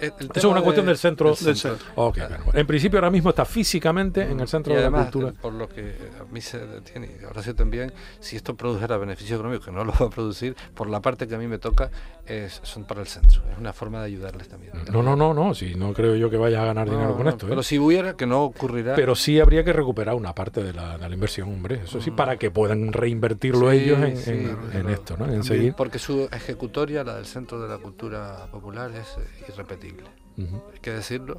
[0.00, 1.34] eso es una cuestión del centro.
[1.34, 2.12] Del centro.
[2.52, 5.32] En principio ahora mismo está físicamente en el Centro de la Cultura.
[5.40, 7.08] Por lo que a mí se tiene,
[7.40, 11.00] sí también, si esto produjera beneficio económico, que no lo va a producir, por la
[11.00, 11.92] parte que a mí me toca,
[12.26, 13.40] es, son para el centro.
[13.52, 14.72] Es una forma de ayudarles también.
[14.92, 15.54] No, no, no, no.
[15.54, 17.46] Si no creo yo que vaya a ganar dinero con esto.
[17.46, 17.64] Pero ¿eh?
[17.64, 18.96] si hubiera, que no ocurrirá.
[18.96, 21.82] Pero sí habría que recuperar una parte de la, de la inversión, hombre.
[21.84, 22.16] Eso sí, mm.
[22.16, 25.32] para que puedan reinvertirlo ellos en, esto, ¿no?
[25.32, 25.74] En seguir.
[25.74, 30.08] Porque su ejecutoria, la del Centro de la Cultura Popular, es eh, irrepetible.
[30.36, 31.38] Hay que decirlo.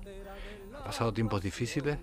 [0.79, 1.97] Ha pasado tiempos difíciles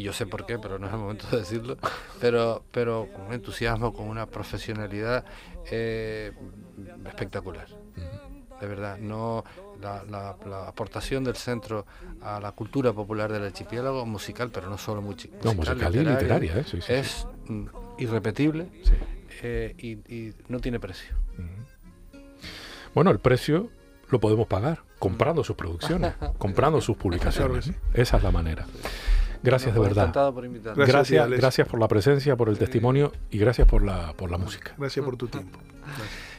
[0.00, 1.76] y yo sé por qué, pero no es el momento de decirlo,
[2.20, 5.26] pero, pero con un entusiasmo, con una profesionalidad
[5.70, 6.32] eh,
[7.06, 7.66] espectacular.
[8.60, 9.44] De verdad, no
[9.80, 10.36] la,
[10.66, 11.86] aportación del centro
[12.22, 16.56] a la cultura popular del archipiélago musical, pero no solo musical, no, musical y literaria,
[16.58, 16.64] ¿eh?
[16.88, 17.66] es mm,
[17.98, 18.68] irrepetible
[19.42, 21.14] eh, y, no tiene precio.
[22.94, 23.70] Bueno, el precio
[24.08, 27.70] lo podemos pagar comprando sus producciones, comprando sus publicaciones.
[27.92, 28.66] Esa es la manera.
[29.42, 30.12] Gracias de verdad.
[30.32, 34.38] Por gracias, gracias, por la presencia, por el testimonio y gracias por la, por la
[34.38, 34.74] música.
[34.76, 35.58] Gracias por tu tiempo.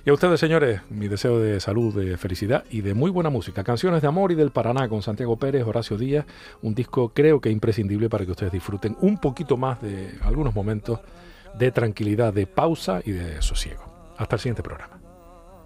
[0.06, 3.64] Y a ustedes, señores, mi deseo de salud, de felicidad y de muy buena música.
[3.64, 6.26] Canciones de amor y del Paraná con Santiago Pérez, Horacio Díaz.
[6.62, 10.99] Un disco creo que imprescindible para que ustedes disfruten un poquito más de algunos momentos
[11.58, 14.14] de tranquilidad, de pausa y de sosiego.
[14.18, 15.01] Hasta el siguiente programa.